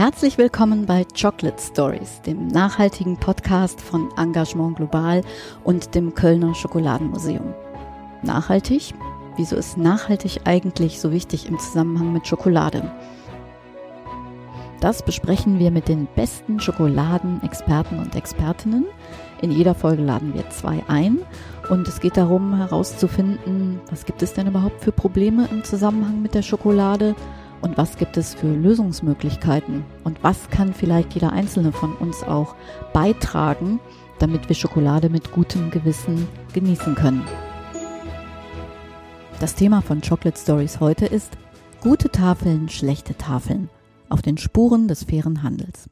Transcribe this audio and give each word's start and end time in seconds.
Herzlich 0.00 0.38
willkommen 0.38 0.86
bei 0.86 1.04
Chocolate 1.04 1.62
Stories, 1.62 2.22
dem 2.22 2.46
nachhaltigen 2.46 3.18
Podcast 3.18 3.82
von 3.82 4.08
Engagement 4.16 4.76
Global 4.78 5.20
und 5.62 5.94
dem 5.94 6.14
Kölner 6.14 6.54
Schokoladenmuseum. 6.54 7.52
Nachhaltig? 8.22 8.94
Wieso 9.36 9.56
ist 9.56 9.76
nachhaltig 9.76 10.40
eigentlich 10.46 11.00
so 11.00 11.12
wichtig 11.12 11.46
im 11.46 11.58
Zusammenhang 11.58 12.14
mit 12.14 12.26
Schokolade? 12.26 12.90
Das 14.80 15.04
besprechen 15.04 15.58
wir 15.58 15.70
mit 15.70 15.88
den 15.88 16.08
besten 16.16 16.60
Schokoladenexperten 16.60 17.98
und 17.98 18.14
Expertinnen. 18.16 18.86
In 19.42 19.50
jeder 19.50 19.74
Folge 19.74 20.02
laden 20.02 20.32
wir 20.32 20.48
zwei 20.48 20.82
ein 20.88 21.18
und 21.68 21.86
es 21.86 22.00
geht 22.00 22.16
darum 22.16 22.56
herauszufinden, 22.56 23.82
was 23.90 24.06
gibt 24.06 24.22
es 24.22 24.32
denn 24.32 24.46
überhaupt 24.46 24.80
für 24.82 24.92
Probleme 24.92 25.46
im 25.50 25.62
Zusammenhang 25.62 26.22
mit 26.22 26.32
der 26.32 26.40
Schokolade 26.40 27.14
und 27.62 27.76
was 27.76 27.96
gibt 27.96 28.16
es 28.16 28.34
für 28.34 28.52
Lösungsmöglichkeiten 28.52 29.84
und 30.04 30.22
was 30.22 30.48
kann 30.50 30.74
vielleicht 30.74 31.14
jeder 31.14 31.32
einzelne 31.32 31.72
von 31.72 31.94
uns 31.94 32.22
auch 32.22 32.54
beitragen, 32.92 33.80
damit 34.18 34.48
wir 34.48 34.56
Schokolade 34.56 35.08
mit 35.08 35.32
gutem 35.32 35.70
Gewissen 35.70 36.28
genießen 36.52 36.94
können. 36.94 37.26
Das 39.38 39.54
Thema 39.54 39.80
von 39.80 40.02
Chocolate 40.02 40.38
Stories 40.38 40.80
heute 40.80 41.06
ist 41.06 41.32
gute 41.80 42.10
Tafeln, 42.10 42.68
schlechte 42.68 43.16
Tafeln 43.16 43.70
auf 44.10 44.22
den 44.22 44.36
Spuren 44.36 44.88
des 44.88 45.04
fairen 45.04 45.42
Handels. 45.42 45.88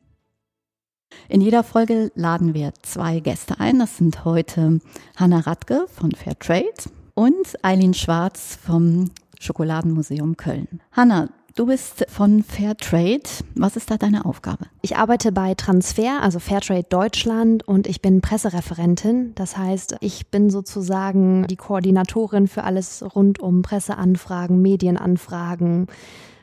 In 1.28 1.40
jeder 1.40 1.62
Folge 1.62 2.12
laden 2.14 2.54
wir 2.54 2.72
zwei 2.82 3.20
Gäste 3.20 3.58
ein. 3.60 3.78
Das 3.78 3.96
sind 3.96 4.24
heute 4.24 4.80
Hanna 5.16 5.40
Radke 5.40 5.86
von 5.88 6.12
Fairtrade 6.12 6.90
und 7.14 7.56
Eileen 7.62 7.94
Schwarz 7.94 8.58
vom 8.62 9.10
Schokoladenmuseum 9.40 10.36
Köln. 10.36 10.80
Hanna, 10.92 11.28
Du 11.54 11.66
bist 11.66 12.04
von 12.08 12.42
Fairtrade. 12.42 13.22
Was 13.54 13.76
ist 13.76 13.90
da 13.90 13.96
deine 13.96 14.24
Aufgabe? 14.24 14.66
Ich 14.82 14.96
arbeite 14.96 15.32
bei 15.32 15.54
Transfer, 15.54 16.22
also 16.22 16.38
Fairtrade 16.38 16.86
Deutschland 16.88 17.66
und 17.66 17.86
ich 17.86 18.00
bin 18.00 18.20
Pressereferentin. 18.20 19.34
Das 19.34 19.56
heißt, 19.56 19.96
ich 20.00 20.28
bin 20.28 20.50
sozusagen 20.50 21.46
die 21.48 21.56
Koordinatorin 21.56 22.46
für 22.48 22.64
alles 22.64 23.04
rund 23.14 23.40
um 23.40 23.62
Presseanfragen, 23.62 24.62
Medienanfragen, 24.62 25.86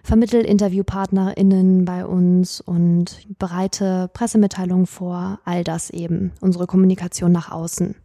vermittel 0.03 0.41
InterviewpartnerInnen 0.41 1.85
bei 1.85 2.05
uns 2.05 2.59
und 2.59 3.25
bereite 3.39 4.09
Pressemitteilungen 4.11 4.85
vor, 4.85 5.39
all 5.45 5.63
das 5.63 5.91
eben, 5.91 6.31
unsere 6.41 6.67
Kommunikation 6.67 7.31
nach 7.31 7.51
außen. 7.51 7.95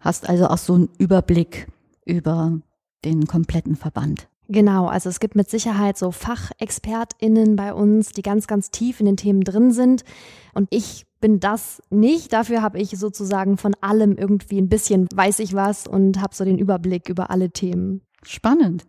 Hast 0.00 0.28
also 0.28 0.48
auch 0.48 0.58
so 0.58 0.74
einen 0.74 0.88
Überblick 0.98 1.68
über 2.04 2.58
den 3.04 3.26
kompletten 3.26 3.76
Verband. 3.76 4.28
Genau, 4.50 4.86
also 4.86 5.10
es 5.10 5.20
gibt 5.20 5.34
mit 5.34 5.50
Sicherheit 5.50 5.98
so 5.98 6.10
FachexpertInnen 6.10 7.54
bei 7.54 7.74
uns, 7.74 8.12
die 8.12 8.22
ganz, 8.22 8.46
ganz 8.46 8.70
tief 8.70 8.98
in 8.98 9.06
den 9.06 9.18
Themen 9.18 9.42
drin 9.42 9.72
sind. 9.72 10.04
Und 10.54 10.68
ich 10.70 11.04
bin 11.20 11.38
das 11.38 11.82
nicht. 11.90 12.32
Dafür 12.32 12.62
habe 12.62 12.78
ich 12.78 12.98
sozusagen 12.98 13.58
von 13.58 13.74
allem 13.82 14.16
irgendwie 14.16 14.58
ein 14.58 14.70
bisschen 14.70 15.06
weiß 15.14 15.40
ich 15.40 15.54
was 15.54 15.86
und 15.86 16.22
habe 16.22 16.34
so 16.34 16.46
den 16.46 16.58
Überblick 16.58 17.10
über 17.10 17.30
alle 17.30 17.50
Themen. 17.50 18.00
Spannend. 18.22 18.86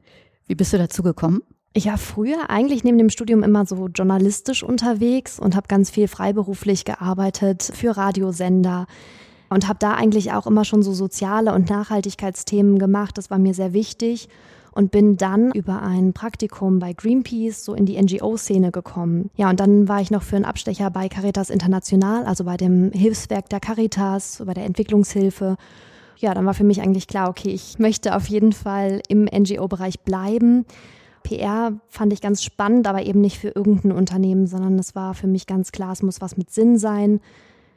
Wie 0.48 0.56
bist 0.56 0.72
du 0.72 0.78
dazu 0.78 1.04
gekommen? 1.04 1.42
Ich 1.74 1.88
war 1.88 1.98
früher 1.98 2.50
eigentlich 2.50 2.86
neben 2.86 2.98
dem 2.98 3.10
Studium 3.10 3.44
immer 3.44 3.66
so 3.66 3.90
journalistisch 3.90 4.64
unterwegs 4.64 5.40
und 5.40 5.58
habe 5.58 5.68
ganz 5.68 5.90
viel 5.90 6.08
freiberuflich 6.08 6.86
gearbeitet 6.86 7.64
für 7.64 7.98
Radiosender 7.98 8.88
und 9.50 9.68
habe 9.68 9.80
da 9.80 9.94
eigentlich 9.94 10.32
auch 10.32 10.48
immer 10.48 10.64
schon 10.64 10.84
so 10.84 10.94
soziale 10.94 11.54
und 11.54 11.70
Nachhaltigkeitsthemen 11.70 12.80
gemacht. 12.80 13.18
Das 13.18 13.30
war 13.30 13.40
mir 13.40 13.54
sehr 13.54 13.74
wichtig 13.74 14.30
und 14.72 14.92
bin 14.92 15.18
dann 15.18 15.52
über 15.52 15.82
ein 15.82 16.14
Praktikum 16.14 16.80
bei 16.80 16.94
Greenpeace 16.94 17.66
so 17.66 17.74
in 17.74 17.86
die 17.86 18.02
NGO-Szene 18.02 18.72
gekommen. 18.72 19.30
Ja, 19.36 19.50
und 19.50 19.60
dann 19.60 19.88
war 19.88 20.02
ich 20.02 20.12
noch 20.12 20.24
für 20.24 20.36
einen 20.36 20.46
Abstecher 20.46 20.90
bei 20.92 21.10
Caritas 21.10 21.50
International, 21.50 22.26
also 22.26 22.44
bei 22.44 22.58
dem 22.58 22.92
Hilfswerk 22.92 23.50
der 23.50 23.60
Caritas, 23.60 24.44
bei 24.46 24.54
der 24.54 24.66
Entwicklungshilfe. 24.66 25.58
Ja, 26.18 26.34
dann 26.34 26.46
war 26.46 26.54
für 26.54 26.64
mich 26.64 26.82
eigentlich 26.82 27.08
klar, 27.08 27.30
okay, 27.30 27.50
ich 27.50 27.80
möchte 27.80 28.16
auf 28.16 28.28
jeden 28.28 28.52
Fall 28.52 29.02
im 29.08 29.26
NGO-Bereich 29.26 30.02
bleiben. 30.02 30.66
PR 31.24 31.74
fand 31.88 32.14
ich 32.14 32.22
ganz 32.22 32.44
spannend, 32.44 32.88
aber 32.88 33.04
eben 33.04 33.22
nicht 33.22 33.38
für 33.38 33.50
irgendein 33.50 33.92
Unternehmen, 33.92 34.48
sondern 34.48 34.80
es 34.80 34.96
war 34.96 35.14
für 35.14 35.28
mich 35.28 35.48
ganz 35.48 35.72
klar, 35.72 35.92
es 35.92 36.02
muss 36.02 36.22
was 36.22 36.38
mit 36.38 36.50
Sinn 36.52 36.78
sein 36.78 37.20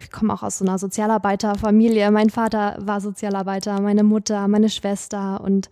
ich 0.02 0.10
komme 0.10 0.32
auch 0.32 0.42
aus 0.42 0.58
so 0.58 0.64
einer 0.64 0.78
Sozialarbeiterfamilie. 0.78 2.10
Mein 2.10 2.30
Vater 2.30 2.76
war 2.80 3.00
Sozialarbeiter, 3.00 3.80
meine 3.80 4.02
Mutter, 4.02 4.48
meine 4.48 4.68
Schwester 4.68 5.40
und 5.42 5.70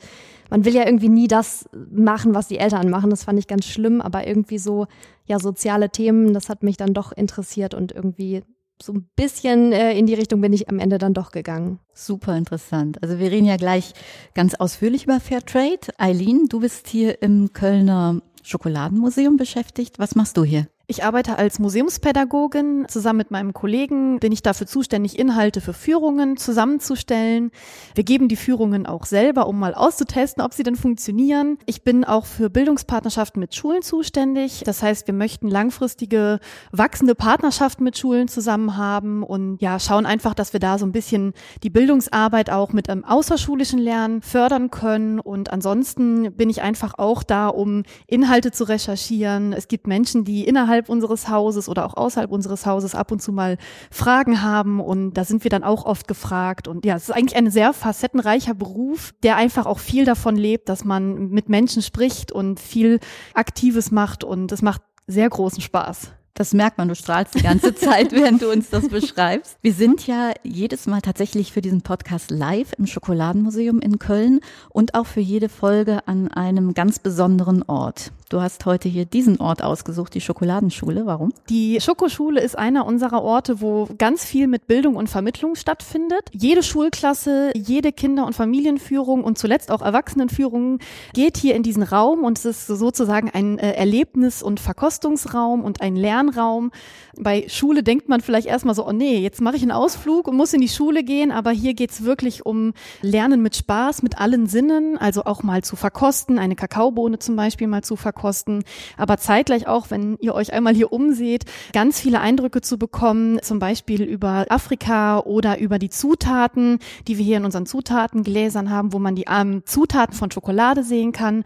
man 0.51 0.65
will 0.65 0.75
ja 0.75 0.85
irgendwie 0.85 1.09
nie 1.09 1.29
das 1.29 1.69
machen, 1.91 2.35
was 2.35 2.49
die 2.49 2.59
Eltern 2.59 2.91
machen. 2.91 3.11
Das 3.11 3.25
fand 3.25 3.39
ich 3.39 3.47
ganz 3.47 3.67
schlimm, 3.67 4.01
aber 4.01 4.27
irgendwie 4.27 4.59
so, 4.59 4.87
ja, 5.27 5.39
soziale 5.39 5.91
Themen, 5.91 6.35
das 6.35 6.49
hat 6.49 6.63
mich 6.63 6.77
dann 6.77 6.93
doch 6.93 7.13
interessiert 7.13 7.75
und 7.75 7.93
irgendwie 7.93 8.43
so 8.83 8.93
ein 8.93 9.09
bisschen 9.15 9.73
äh, 9.73 9.97
in 9.97 10.07
die 10.07 10.15
Richtung 10.15 10.41
bin 10.41 10.53
ich 10.53 10.69
am 10.69 10.79
Ende 10.79 10.99
dann 10.99 11.15
doch 11.15 11.33
gegangen. 11.33 11.79
Super 11.93 12.37
interessant. 12.37 13.03
Also 13.03 13.19
wir 13.19 13.31
reden 13.31 13.47
ja 13.47 13.57
gleich 13.57 13.93
ganz 14.35 14.55
ausführlich 14.55 15.05
über 15.05 15.21
Fairtrade. 15.21 15.89
Eileen, 15.99 16.47
du 16.49 16.61
bist 16.61 16.89
hier 16.89 17.23
im 17.23 17.53
Kölner 17.53 18.23
Schokoladenmuseum 18.43 19.37
beschäftigt. 19.37 19.99
Was 19.99 20.15
machst 20.15 20.37
du 20.37 20.45
hier? 20.45 20.67
Ich 20.91 21.05
arbeite 21.05 21.39
als 21.39 21.61
Museumspädagogin. 21.61 22.87
Zusammen 22.89 23.19
mit 23.19 23.31
meinem 23.31 23.53
Kollegen 23.53 24.19
bin 24.19 24.33
ich 24.33 24.43
dafür 24.43 24.67
zuständig, 24.67 25.21
Inhalte 25.21 25.61
für 25.61 25.73
Führungen 25.73 26.37
zusammenzustellen. 26.37 27.53
Wir 27.95 28.03
geben 28.03 28.27
die 28.27 28.35
Führungen 28.35 28.87
auch 28.87 29.07
selber, 29.07 29.47
um 29.47 29.57
mal 29.57 29.73
auszutesten, 29.73 30.43
ob 30.43 30.53
sie 30.53 30.65
denn 30.65 30.75
funktionieren. 30.75 31.59
Ich 31.65 31.85
bin 31.85 32.05
auch 32.05 32.27
für 32.27 32.51
Bildungspartnerschaften 32.51 33.39
mit 33.39 33.55
Schulen 33.55 33.83
zuständig. 33.83 34.65
Das 34.65 34.83
heißt, 34.83 35.07
wir 35.07 35.15
möchten 35.15 35.47
langfristige, 35.47 36.41
wachsende 36.73 37.15
Partnerschaften 37.15 37.85
mit 37.85 37.97
Schulen 37.97 38.27
zusammen 38.27 38.77
haben 38.77 39.23
und 39.23 39.59
ja, 39.63 39.79
schauen 39.79 40.07
einfach, 40.07 40.35
dass 40.35 40.53
wir 40.55 40.59
da 40.59 40.77
so 40.77 40.87
ein 40.87 40.93
bisschen 40.93 41.35
die 41.63 41.71
Bildungsarbeit 41.71 42.51
auch 42.51 42.73
mit 42.73 42.91
einem 42.91 43.05
außerschulischen 43.05 43.79
Lernen 43.79 44.23
fördern 44.23 44.73
können. 44.73 45.21
Und 45.21 45.53
ansonsten 45.53 46.33
bin 46.33 46.51
ich 46.51 46.63
einfach 46.63 46.95
auch 46.99 47.23
da, 47.23 47.47
um 47.47 47.85
Inhalte 48.09 48.51
zu 48.51 48.65
recherchieren. 48.65 49.53
Es 49.53 49.69
gibt 49.69 49.87
Menschen, 49.87 50.25
die 50.25 50.49
innerhalb 50.49 50.80
innerhalb 50.81 50.89
unseres 50.89 51.29
Hauses 51.29 51.69
oder 51.69 51.85
auch 51.85 51.97
außerhalb 51.97 52.31
unseres 52.31 52.67
Hauses 52.67 52.95
ab 52.95 53.13
und 53.13 53.21
zu 53.21 53.33
mal 53.33 53.59
Fragen 53.91 54.43
haben 54.43 54.81
und 54.81 55.15
da 55.15 55.25
sind 55.25 55.45
wir 55.45 55.51
dann 55.51 55.65
auch 55.65 55.85
oft 55.85 56.09
gefragt 56.09 56.69
und 56.69 56.85
ja, 56.85 56.97
es 56.97 57.05
ist 57.09 57.15
eigentlich 57.15 57.37
ein 57.37 57.51
sehr 57.51 57.73
facettenreicher 57.73 58.55
Beruf, 58.55 59.13
der 59.23 59.37
einfach 59.37 59.67
auch 59.67 59.79
viel 59.79 60.05
davon 60.05 60.37
lebt, 60.37 60.69
dass 60.69 60.85
man 60.85 61.29
mit 61.31 61.49
Menschen 61.49 61.83
spricht 61.83 62.33
und 62.33 62.61
viel 62.61 63.01
Aktives 63.35 63.91
macht 63.91 64.25
und 64.25 64.53
es 64.53 64.63
macht 64.63 64.83
sehr 65.07 65.29
großen 65.29 65.61
Spaß. 65.61 66.13
Das 66.35 66.55
merkt 66.55 66.79
man, 66.79 66.89
du 66.89 66.95
strahlst 66.95 67.35
die 67.35 67.43
ganze 67.43 67.75
Zeit, 67.75 68.13
während 68.13 68.41
du 68.43 68.51
uns 68.51 68.71
das 68.71 68.89
beschreibst. 68.89 69.59
Wir 69.61 69.73
sind 69.73 70.07
ja 70.07 70.33
jedes 70.43 70.87
Mal 70.87 71.01
tatsächlich 71.01 71.53
für 71.53 71.61
diesen 71.61 71.83
Podcast 71.83 72.31
live 72.31 72.73
im 72.79 72.87
Schokoladenmuseum 72.87 73.81
in 73.81 73.99
Köln 73.99 74.41
und 74.71 74.95
auch 74.95 75.07
für 75.07 75.21
jede 75.21 75.49
Folge 75.49 76.07
an 76.07 76.29
einem 76.29 76.75
ganz 76.75 76.99
besonderen 76.99 77.63
Ort. 77.63 78.13
Du 78.31 78.41
hast 78.41 78.65
heute 78.65 78.89
hier 78.89 79.07
diesen 79.07 79.41
Ort 79.41 79.61
ausgesucht, 79.61 80.15
die 80.15 80.21
Schokoladenschule. 80.21 81.05
Warum? 81.05 81.33
Die 81.49 81.81
Schokoschule 81.81 82.41
ist 82.41 82.57
einer 82.57 82.87
unserer 82.87 83.23
Orte, 83.23 83.61
wo 83.61 83.89
ganz 83.99 84.25
viel 84.25 84.47
mit 84.47 84.69
Bildung 84.69 84.95
und 84.95 85.11
Vermittlung 85.11 85.57
stattfindet. 85.57 86.31
Jede 86.31 86.63
Schulklasse, 86.63 87.51
jede 87.57 87.91
Kinder- 87.91 88.27
und 88.27 88.37
Familienführung 88.37 89.25
und 89.25 89.37
zuletzt 89.37 89.73
auch 89.73 89.83
Erwachsenenführung 89.83 90.79
geht 91.13 91.39
hier 91.39 91.57
in 91.57 91.65
diesen 91.65 91.83
Raum 91.83 92.23
und 92.23 92.39
es 92.39 92.45
ist 92.45 92.69
sozusagen 92.69 93.31
ein 93.31 93.59
äh, 93.59 93.73
Erlebnis- 93.73 94.45
und 94.45 94.61
Verkostungsraum 94.61 95.65
und 95.65 95.81
ein 95.81 95.97
Lernraum. 96.21 96.71
Bei 97.19 97.47
Schule 97.49 97.83
denkt 97.83 98.09
man 98.09 98.21
vielleicht 98.21 98.47
erstmal 98.47 98.75
so, 98.75 98.87
oh 98.87 98.93
nee, 98.93 99.19
jetzt 99.19 99.41
mache 99.41 99.57
ich 99.57 99.63
einen 99.63 99.73
Ausflug 99.73 100.29
und 100.29 100.37
muss 100.37 100.53
in 100.53 100.61
die 100.61 100.69
Schule 100.69 101.03
gehen, 101.03 101.33
aber 101.33 101.51
hier 101.51 101.75
geht's 101.75 102.05
wirklich 102.05 102.47
um 102.47 102.73
Lernen 103.03 103.43
mit 103.43 103.57
Spaß, 103.57 104.03
mit 104.03 104.19
allen 104.19 104.47
Sinnen, 104.47 104.97
also 104.97 105.25
auch 105.25 105.43
mal 105.43 105.63
zu 105.63 105.77
verkosten, 105.77 106.39
eine 106.39 106.57
Kakaobohne 106.57 107.19
zum 107.19 107.37
Beispiel 107.37 107.67
mal 107.67 107.83
zu 107.83 107.97
verkosten. 107.97 108.21
Kosten, 108.21 108.65
aber 108.97 109.17
zeitgleich 109.17 109.67
auch, 109.67 109.91
wenn 109.91 110.17
ihr 110.21 110.35
euch 110.35 110.53
einmal 110.53 110.75
hier 110.75 110.93
umseht, 110.93 111.45
ganz 111.73 112.01
viele 112.01 112.21
Eindrücke 112.21 112.61
zu 112.61 112.79
bekommen, 112.79 113.41
zum 113.43 113.59
Beispiel 113.59 114.03
über 114.03 114.47
Afrika 114.51 115.21
oder 115.21 115.59
über 115.59 115.79
die 115.79 115.91
Zutaten, 115.91 116.79
die 117.09 117.19
wir 117.19 117.25
hier 117.25 117.39
in 117.39 117.45
unseren 117.45 117.67
Zutatengläsern 117.67 118.71
haben, 118.71 118.93
wo 118.93 118.99
man 118.99 119.15
die 119.15 119.25
ähm, 119.29 119.63
Zutaten 119.65 120.15
von 120.15 120.31
Schokolade 120.31 120.85
sehen 120.85 121.13
kann 121.13 121.45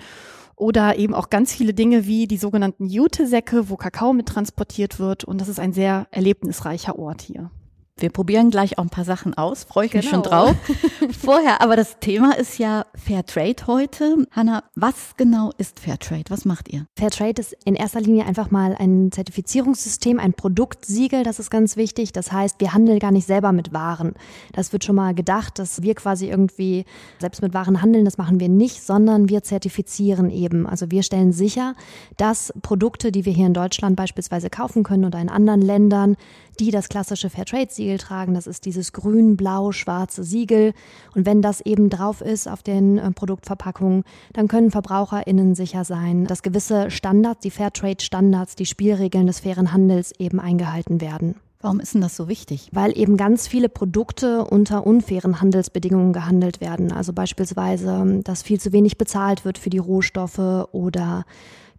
oder 0.57 0.97
eben 0.99 1.15
auch 1.15 1.31
ganz 1.31 1.53
viele 1.53 1.75
Dinge 1.75 2.07
wie 2.07 2.27
die 2.27 2.37
sogenannten 2.37 2.87
Jute-Säcke, 2.87 3.69
wo 3.69 3.77
Kakao 3.77 4.13
mit 4.13 4.27
transportiert 4.27 4.99
wird. 4.99 5.25
Und 5.25 5.41
das 5.41 5.49
ist 5.49 5.61
ein 5.61 5.73
sehr 5.73 6.07
erlebnisreicher 6.11 6.99
Ort 6.99 7.23
hier. 7.23 7.51
Wir 7.97 8.11
probieren 8.11 8.51
gleich 8.51 8.77
auch 8.77 8.83
ein 8.83 8.91
paar 8.91 9.05
Sachen 9.05 9.35
aus, 9.35 9.63
freue 9.63 9.87
ich 9.87 9.93
genau. 9.93 10.03
mich 10.03 10.11
schon 10.11 10.23
genau. 10.23 10.47
drauf. 10.47 10.57
Vorher, 11.21 11.63
aber 11.63 11.77
das 11.77 12.01
Thema 12.01 12.37
ist 12.37 12.59
ja 12.59 12.87
Fairtrade 12.97 13.69
heute. 13.69 14.27
Hanna, 14.33 14.65
was 14.75 15.15
genau 15.17 15.53
ist 15.59 15.79
Fairtrade? 15.79 16.25
Was 16.29 16.45
macht 16.45 16.73
ihr? 16.73 16.87
Fairtrade 16.99 17.41
ist 17.41 17.57
in 17.65 17.77
erster 17.77 18.01
Linie 18.01 18.27
einfach 18.27 18.51
mal 18.51 18.75
ein 18.77 19.13
Zertifizierungssystem, 19.13 20.19
ein 20.19 20.33
Produktsiegel, 20.33 21.23
das 21.23 21.39
ist 21.39 21.51
ganz 21.51 21.77
wichtig. 21.77 22.11
Das 22.11 22.33
heißt, 22.33 22.59
wir 22.59 22.75
handeln 22.75 22.99
gar 22.99 23.13
nicht 23.13 23.29
selber 23.29 23.53
mit 23.53 23.73
Waren. 23.73 24.15
Das 24.53 24.73
wird 24.73 24.83
schon 24.83 24.97
mal 24.97 25.15
gedacht, 25.15 25.61
dass 25.61 25.83
wir 25.83 25.95
quasi 25.95 26.29
irgendwie 26.29 26.87
selbst 27.21 27.43
mit 27.43 27.55
Waren 27.55 27.81
handeln, 27.81 28.05
das 28.05 28.19
machen 28.19 28.41
wir 28.41 28.49
nicht, 28.49 28.83
sondern 28.83 29.29
wir 29.29 29.45
zertifizieren 29.45 30.31
eben. 30.31 30.67
Also 30.67 30.91
wir 30.91 31.05
stellen 31.05 31.31
sicher, 31.31 31.75
dass 32.17 32.53
Produkte, 32.61 33.13
die 33.13 33.25
wir 33.25 33.33
hier 33.33 33.47
in 33.47 33.55
Deutschland 33.55 33.95
beispielsweise 33.95 34.51
kaufen 34.51 34.83
können 34.83 35.05
oder 35.05 35.21
in 35.21 35.29
anderen 35.29 35.63
Ländern, 35.63 36.17
die 36.59 36.71
das 36.73 36.89
klassische 36.89 37.31
Fairtrade-Siegel 37.31 37.84
tragen. 37.99 38.35
Das 38.35 38.47
ist 38.47 38.65
dieses 38.65 38.93
grün-blau-schwarze 38.93 40.25
Siegel. 40.25 40.73
Und 41.15 41.27
wenn 41.27 41.43
das 41.43 41.61
eben 41.61 41.91
drauf 41.91 42.21
ist 42.21 42.49
auf 42.49 42.63
den 42.63 42.99
äh, 42.99 43.11
Produktverpackungen, 43.11 44.05
dann 44.33 44.49
können 44.49 44.71
VerbraucherInnen 44.71 45.55
sicher 45.55 45.85
sein, 45.85 46.25
dass 46.27 46.43
gewisse 46.43 46.91
Standards, 46.91 47.41
die 47.41 47.51
Fairtrade-Standards, 47.51 48.57
die 48.57 48.67
Spielregeln 48.67 49.27
des 49.27 49.41
fairen 49.41 49.73
Handels 49.73 50.13
eben 50.19 50.41
eingehalten 50.41 51.01
werden. 51.01 51.37
Warum 51.65 51.81
ist 51.81 51.95
denn 51.95 52.03
das 52.03 52.15
so 52.15 52.29
wichtig? 52.29 52.69
Weil 52.73 52.97
eben 52.99 53.17
ganz 53.17 53.49
viele 53.49 53.71
Produkte 53.71 54.45
unter 54.45 54.87
unfairen 54.87 55.41
Handelsbedingungen 55.41 56.13
gehandelt 56.13 56.61
werden. 56.61 56.93
Also 56.93 57.15
beispielsweise, 57.15 58.21
dass 58.23 58.43
viel 58.43 58.61
zu 58.61 58.73
wenig 58.73 58.99
bezahlt 58.99 59.47
wird 59.47 59.57
für 59.57 59.71
die 59.71 59.79
Rohstoffe 59.79 60.69
oder 60.73 61.25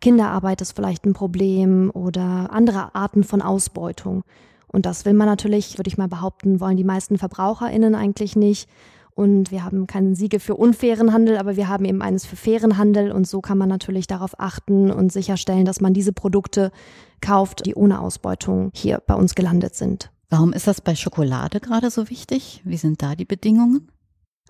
Kinderarbeit 0.01 0.61
ist 0.61 0.73
vielleicht 0.73 1.05
ein 1.05 1.13
Problem 1.13 1.91
oder 1.93 2.51
andere 2.51 2.95
Arten 2.95 3.23
von 3.23 3.41
Ausbeutung. 3.41 4.23
Und 4.75 4.85
das 4.85 5.05
will 5.05 5.13
man 5.13 5.27
natürlich, 5.27 5.77
würde 5.77 5.87
ich 5.87 5.97
mal 5.97 6.09
behaupten, 6.09 6.59
wollen 6.59 6.75
die 6.75 6.83
meisten 6.83 7.17
VerbraucherInnen 7.17 7.95
eigentlich 7.95 8.35
nicht. 8.35 8.67
Und 9.11 9.49
wir 9.49 9.63
haben 9.63 9.87
keinen 9.87 10.15
Siegel 10.15 10.41
für 10.41 10.55
unfairen 10.55 11.13
Handel, 11.13 11.37
aber 11.37 11.55
wir 11.55 11.69
haben 11.69 11.85
eben 11.85 12.01
eines 12.01 12.25
für 12.25 12.35
fairen 12.35 12.77
Handel. 12.77 13.13
Und 13.13 13.25
so 13.25 13.39
kann 13.39 13.57
man 13.57 13.69
natürlich 13.69 14.05
darauf 14.05 14.37
achten 14.37 14.91
und 14.91 15.13
sicherstellen, 15.13 15.63
dass 15.63 15.79
man 15.79 15.93
diese 15.93 16.11
Produkte 16.11 16.71
kauft, 17.21 17.65
die 17.65 17.73
ohne 17.73 18.01
Ausbeutung 18.01 18.71
hier 18.73 19.01
bei 19.07 19.15
uns 19.15 19.33
gelandet 19.33 19.75
sind. 19.75 20.11
Warum 20.29 20.51
ist 20.51 20.67
das 20.67 20.81
bei 20.81 20.93
Schokolade 20.93 21.61
gerade 21.61 21.89
so 21.89 22.09
wichtig? 22.09 22.61
Wie 22.65 22.75
sind 22.75 23.01
da 23.01 23.15
die 23.15 23.23
Bedingungen? 23.23 23.87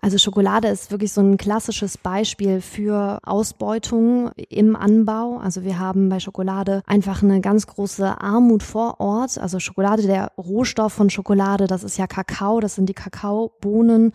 Also 0.06 0.20
Schokolade 0.20 0.68
ist 0.68 0.92
wirklich 0.92 1.12
so 1.12 1.22
ein 1.22 1.36
klassisches 1.36 1.98
Beispiel 1.98 2.62
für 2.62 3.18
Ausbeutung 3.24 4.30
im 4.50 4.76
Anbau. 4.76 5.40
Also 5.40 5.64
wir 5.64 5.80
haben 5.80 6.10
bei 6.10 6.20
Schokolade 6.20 6.84
einfach 6.86 7.24
eine 7.24 7.42
ganz 7.42 7.66
große 7.66 8.22
Armut 8.22 8.62
vor 8.62 9.00
Ort. 9.00 9.40
Also 9.40 9.60
Schokolade, 9.60 10.04
der 10.04 10.32
Rohstoff 10.38 10.94
von 10.94 11.10
Schokolade, 11.10 11.66
das 11.66 11.84
ist 11.84 11.98
ja 11.98 12.06
Kakao, 12.06 12.60
das 12.60 12.76
sind 12.76 12.88
die 12.88 12.94
Kakaobohnen. 12.94 14.12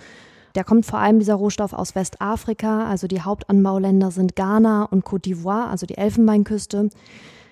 Der 0.54 0.62
kommt 0.62 0.86
vor 0.86 1.00
allem 1.00 1.18
dieser 1.18 1.34
Rohstoff 1.34 1.72
aus 1.72 1.96
Westafrika. 1.96 2.86
Also 2.86 3.08
die 3.08 3.22
Hauptanbauländer 3.22 4.12
sind 4.12 4.36
Ghana 4.36 4.84
und 4.84 5.04
Côte 5.04 5.24
d'Ivoire, 5.24 5.70
also 5.70 5.86
die 5.86 5.96
Elfenbeinküste 5.96 6.90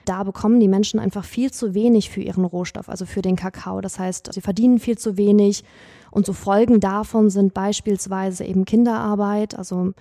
da 0.08 0.23
bekommen 0.23 0.58
die 0.58 0.69
Menschen 0.69 0.99
einfach 0.99 1.25
viel 1.25 1.52
zu 1.52 1.75
wenig 1.75 2.08
für 2.08 2.23
ihren 2.23 2.46
Rohstoff, 2.46 2.88
also 2.88 3.05
für 3.05 3.20
den 3.20 3.37
Kakao. 3.37 3.82
Das 3.82 3.99
heißt, 3.99 4.32
sie 4.32 4.40
verdienen 4.40 4.79
viel 4.79 4.96
zu 4.96 5.19
wenig 5.19 5.64
und 6.11 6.27
so 6.27 6.33
Folgen 6.33 6.81
davon 6.81 7.31
sind 7.31 7.55
beispielsweise 7.55 8.45
eben 8.45 8.65
Kinderarbeit, 8.65 9.57
also 9.57 9.93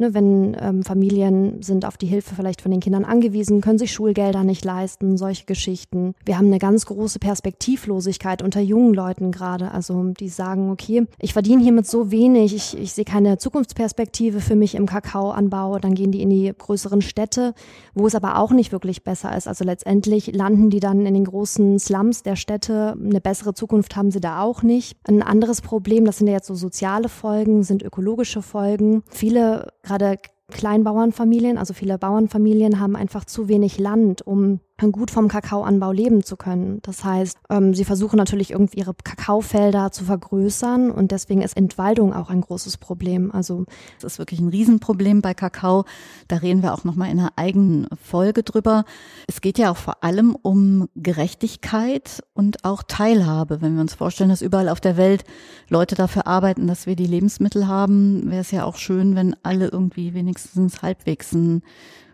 ne, 0.00 0.14
wenn 0.14 0.56
ähm, 0.60 0.82
Familien 0.82 1.62
sind 1.62 1.84
auf 1.84 1.96
die 1.96 2.06
Hilfe 2.06 2.34
vielleicht 2.34 2.62
von 2.62 2.70
den 2.70 2.80
Kindern 2.80 3.04
angewiesen, 3.04 3.60
können 3.60 3.78
sich 3.78 3.92
Schulgelder 3.92 4.42
nicht 4.42 4.64
leisten, 4.64 5.16
solche 5.16 5.44
Geschichten. 5.44 6.14
Wir 6.24 6.38
haben 6.38 6.46
eine 6.46 6.58
ganz 6.58 6.86
große 6.86 7.18
Perspektivlosigkeit 7.18 8.42
unter 8.42 8.60
jungen 8.60 8.94
Leuten 8.94 9.30
gerade, 9.30 9.70
also 9.70 10.02
die 10.18 10.28
sagen, 10.28 10.70
okay, 10.70 11.06
ich 11.20 11.32
verdiene 11.32 11.62
hiermit 11.62 11.86
so 11.86 12.10
wenig, 12.10 12.54
ich, 12.54 12.76
ich 12.78 12.92
sehe 12.92 13.04
keine 13.04 13.38
Zukunftsperspektive 13.38 14.40
für 14.40 14.56
mich 14.56 14.74
im 14.74 14.86
Kakaoanbau, 14.86 15.78
dann 15.78 15.94
gehen 15.94 16.10
die 16.10 16.22
in 16.22 16.30
die 16.30 16.52
größeren 16.56 17.02
Städte, 17.02 17.54
wo 17.94 18.06
es 18.06 18.14
aber 18.14 18.38
auch 18.38 18.50
nicht 18.50 18.72
wirklich 18.72 19.04
besser 19.04 19.36
ist. 19.36 19.46
Also 19.46 19.64
letztendlich 19.64 20.34
landen 20.34 20.70
die 20.70 20.80
dann 20.80 21.06
in 21.06 21.14
den 21.14 21.24
großen 21.24 21.78
Slums 21.78 22.22
der 22.22 22.36
Städte, 22.36 22.96
eine 22.98 23.20
bessere 23.20 23.54
Zukunft 23.54 23.96
haben 23.96 24.10
sie 24.10 24.20
da 24.20 24.42
auch 24.42 24.62
nicht. 24.62 24.96
Ein 25.06 25.22
anderes 25.22 25.60
Problem, 25.60 26.04
das 26.04 26.18
sind 26.18 26.26
ja 26.26 26.34
jetzt 26.34 26.46
so 26.46 26.54
soziale 26.54 27.08
Folgen, 27.08 27.62
sind 27.62 27.82
ökologische 27.82 28.42
Folgen. 28.42 29.02
Viele 29.10 29.68
gerade 29.90 30.18
Kleinbauernfamilien, 30.52 31.58
also 31.58 31.74
viele 31.74 31.98
Bauernfamilien 31.98 32.78
haben 32.78 32.94
einfach 32.96 33.24
zu 33.24 33.48
wenig 33.48 33.78
Land, 33.78 34.22
um 34.22 34.60
gut 34.88 35.10
vom 35.10 35.28
Kakaoanbau 35.28 35.92
leben 35.92 36.24
zu 36.24 36.36
können. 36.36 36.80
Das 36.82 37.04
heißt, 37.04 37.38
ähm, 37.50 37.74
sie 37.74 37.84
versuchen 37.84 38.16
natürlich 38.16 38.50
irgendwie 38.50 38.78
ihre 38.78 38.94
Kakaofelder 38.94 39.92
zu 39.92 40.04
vergrößern 40.04 40.90
und 40.90 41.12
deswegen 41.12 41.42
ist 41.42 41.56
Entwaldung 41.56 42.14
auch 42.14 42.30
ein 42.30 42.40
großes 42.40 42.78
Problem. 42.78 43.30
Also 43.30 43.66
das 44.00 44.14
ist 44.14 44.18
wirklich 44.18 44.40
ein 44.40 44.48
Riesenproblem 44.48 45.20
bei 45.20 45.34
Kakao. 45.34 45.84
Da 46.28 46.36
reden 46.36 46.62
wir 46.62 46.72
auch 46.72 46.84
noch 46.84 46.96
mal 46.96 47.10
in 47.10 47.18
einer 47.18 47.32
eigenen 47.36 47.86
Folge 48.02 48.42
drüber. 48.42 48.84
Es 49.26 49.40
geht 49.40 49.58
ja 49.58 49.70
auch 49.70 49.76
vor 49.76 50.02
allem 50.02 50.34
um 50.34 50.88
Gerechtigkeit 50.96 52.22
und 52.32 52.64
auch 52.64 52.82
Teilhabe. 52.82 53.60
Wenn 53.60 53.74
wir 53.74 53.82
uns 53.82 53.94
vorstellen, 53.94 54.30
dass 54.30 54.42
überall 54.42 54.68
auf 54.68 54.80
der 54.80 54.96
Welt 54.96 55.24
Leute 55.68 55.94
dafür 55.94 56.26
arbeiten, 56.26 56.66
dass 56.66 56.86
wir 56.86 56.96
die 56.96 57.06
Lebensmittel 57.06 57.68
haben, 57.68 58.30
wäre 58.30 58.40
es 58.40 58.50
ja 58.50 58.64
auch 58.64 58.76
schön, 58.76 59.14
wenn 59.14 59.36
alle 59.42 59.68
irgendwie 59.68 60.14
wenigstens 60.14 60.82
halbwegs 60.82 61.32
ein 61.32 61.62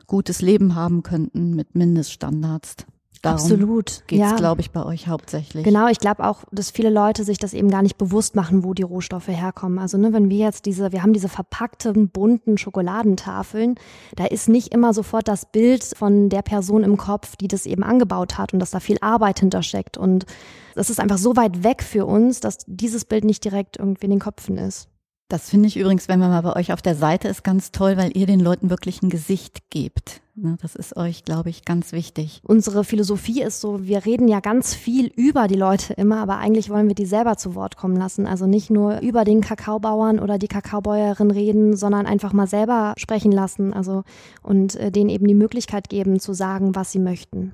gutes 0.06 0.40
Leben 0.42 0.74
haben 0.74 1.02
könnten 1.02 1.54
mit 1.54 1.74
Mindeststandards. 1.74 2.76
Darum 3.22 3.40
Absolut. 3.40 4.02
Geht 4.06 4.20
es, 4.20 4.30
ja. 4.30 4.36
glaube 4.36 4.60
ich, 4.60 4.70
bei 4.70 4.84
euch 4.84 5.08
hauptsächlich. 5.08 5.64
Genau, 5.64 5.88
ich 5.88 5.98
glaube 5.98 6.24
auch, 6.24 6.44
dass 6.52 6.70
viele 6.70 6.90
Leute 6.90 7.24
sich 7.24 7.38
das 7.38 7.54
eben 7.54 7.70
gar 7.70 7.82
nicht 7.82 7.98
bewusst 7.98 8.36
machen, 8.36 8.62
wo 8.62 8.74
die 8.74 8.82
Rohstoffe 8.82 9.28
herkommen. 9.28 9.78
Also 9.78 9.98
ne, 9.98 10.12
wenn 10.12 10.30
wir 10.30 10.38
jetzt 10.38 10.66
diese, 10.66 10.92
wir 10.92 11.02
haben 11.02 11.12
diese 11.12 11.28
verpackten, 11.28 12.08
bunten 12.08 12.58
Schokoladentafeln, 12.58 13.76
da 14.14 14.26
ist 14.26 14.48
nicht 14.48 14.72
immer 14.72 14.92
sofort 14.92 15.28
das 15.28 15.46
Bild 15.46 15.84
von 15.84 16.28
der 16.28 16.42
Person 16.42 16.84
im 16.84 16.96
Kopf, 16.96 17.36
die 17.36 17.48
das 17.48 17.66
eben 17.66 17.82
angebaut 17.82 18.38
hat 18.38 18.52
und 18.52 18.60
dass 18.60 18.70
da 18.70 18.80
viel 18.80 18.98
Arbeit 19.00 19.40
hintersteckt. 19.40 19.96
Und 19.96 20.26
das 20.74 20.90
ist 20.90 21.00
einfach 21.00 21.18
so 21.18 21.36
weit 21.36 21.64
weg 21.64 21.82
für 21.82 22.06
uns, 22.06 22.40
dass 22.40 22.58
dieses 22.66 23.04
Bild 23.04 23.24
nicht 23.24 23.44
direkt 23.44 23.78
irgendwie 23.78 24.04
in 24.04 24.10
den 24.10 24.20
Köpfen 24.20 24.58
ist. 24.58 24.88
Das 25.28 25.50
finde 25.50 25.66
ich 25.66 25.76
übrigens, 25.76 26.08
wenn 26.08 26.20
man 26.20 26.30
mal 26.30 26.42
bei 26.42 26.54
euch 26.54 26.72
auf 26.72 26.82
der 26.82 26.94
Seite 26.94 27.26
ist, 27.26 27.42
ganz 27.42 27.72
toll, 27.72 27.96
weil 27.96 28.16
ihr 28.16 28.26
den 28.26 28.38
Leuten 28.38 28.70
wirklich 28.70 29.02
ein 29.02 29.10
Gesicht 29.10 29.70
gebt. 29.70 30.20
Ne, 30.36 30.56
das 30.62 30.76
ist 30.76 30.96
euch, 30.96 31.24
glaube 31.24 31.50
ich, 31.50 31.64
ganz 31.64 31.92
wichtig. 31.92 32.42
Unsere 32.44 32.84
Philosophie 32.84 33.42
ist 33.42 33.60
so, 33.60 33.84
wir 33.84 34.04
reden 34.04 34.28
ja 34.28 34.38
ganz 34.40 34.74
viel 34.74 35.06
über 35.16 35.48
die 35.48 35.56
Leute 35.56 35.94
immer, 35.94 36.18
aber 36.18 36.36
eigentlich 36.36 36.70
wollen 36.70 36.86
wir 36.86 36.94
die 36.94 37.06
selber 37.06 37.36
zu 37.36 37.56
Wort 37.56 37.76
kommen 37.76 37.96
lassen. 37.96 38.26
Also 38.26 38.46
nicht 38.46 38.70
nur 38.70 39.00
über 39.00 39.24
den 39.24 39.40
Kakaobauern 39.40 40.20
oder 40.20 40.38
die 40.38 40.46
Kakaobäuerin 40.46 41.30
reden, 41.30 41.76
sondern 41.76 42.06
einfach 42.06 42.32
mal 42.32 42.46
selber 42.46 42.94
sprechen 42.96 43.32
lassen. 43.32 43.72
Also 43.72 44.04
und 44.42 44.76
äh, 44.76 44.92
denen 44.92 45.10
eben 45.10 45.26
die 45.26 45.34
Möglichkeit 45.34 45.88
geben, 45.88 46.20
zu 46.20 46.34
sagen, 46.34 46.76
was 46.76 46.92
sie 46.92 47.00
möchten. 47.00 47.52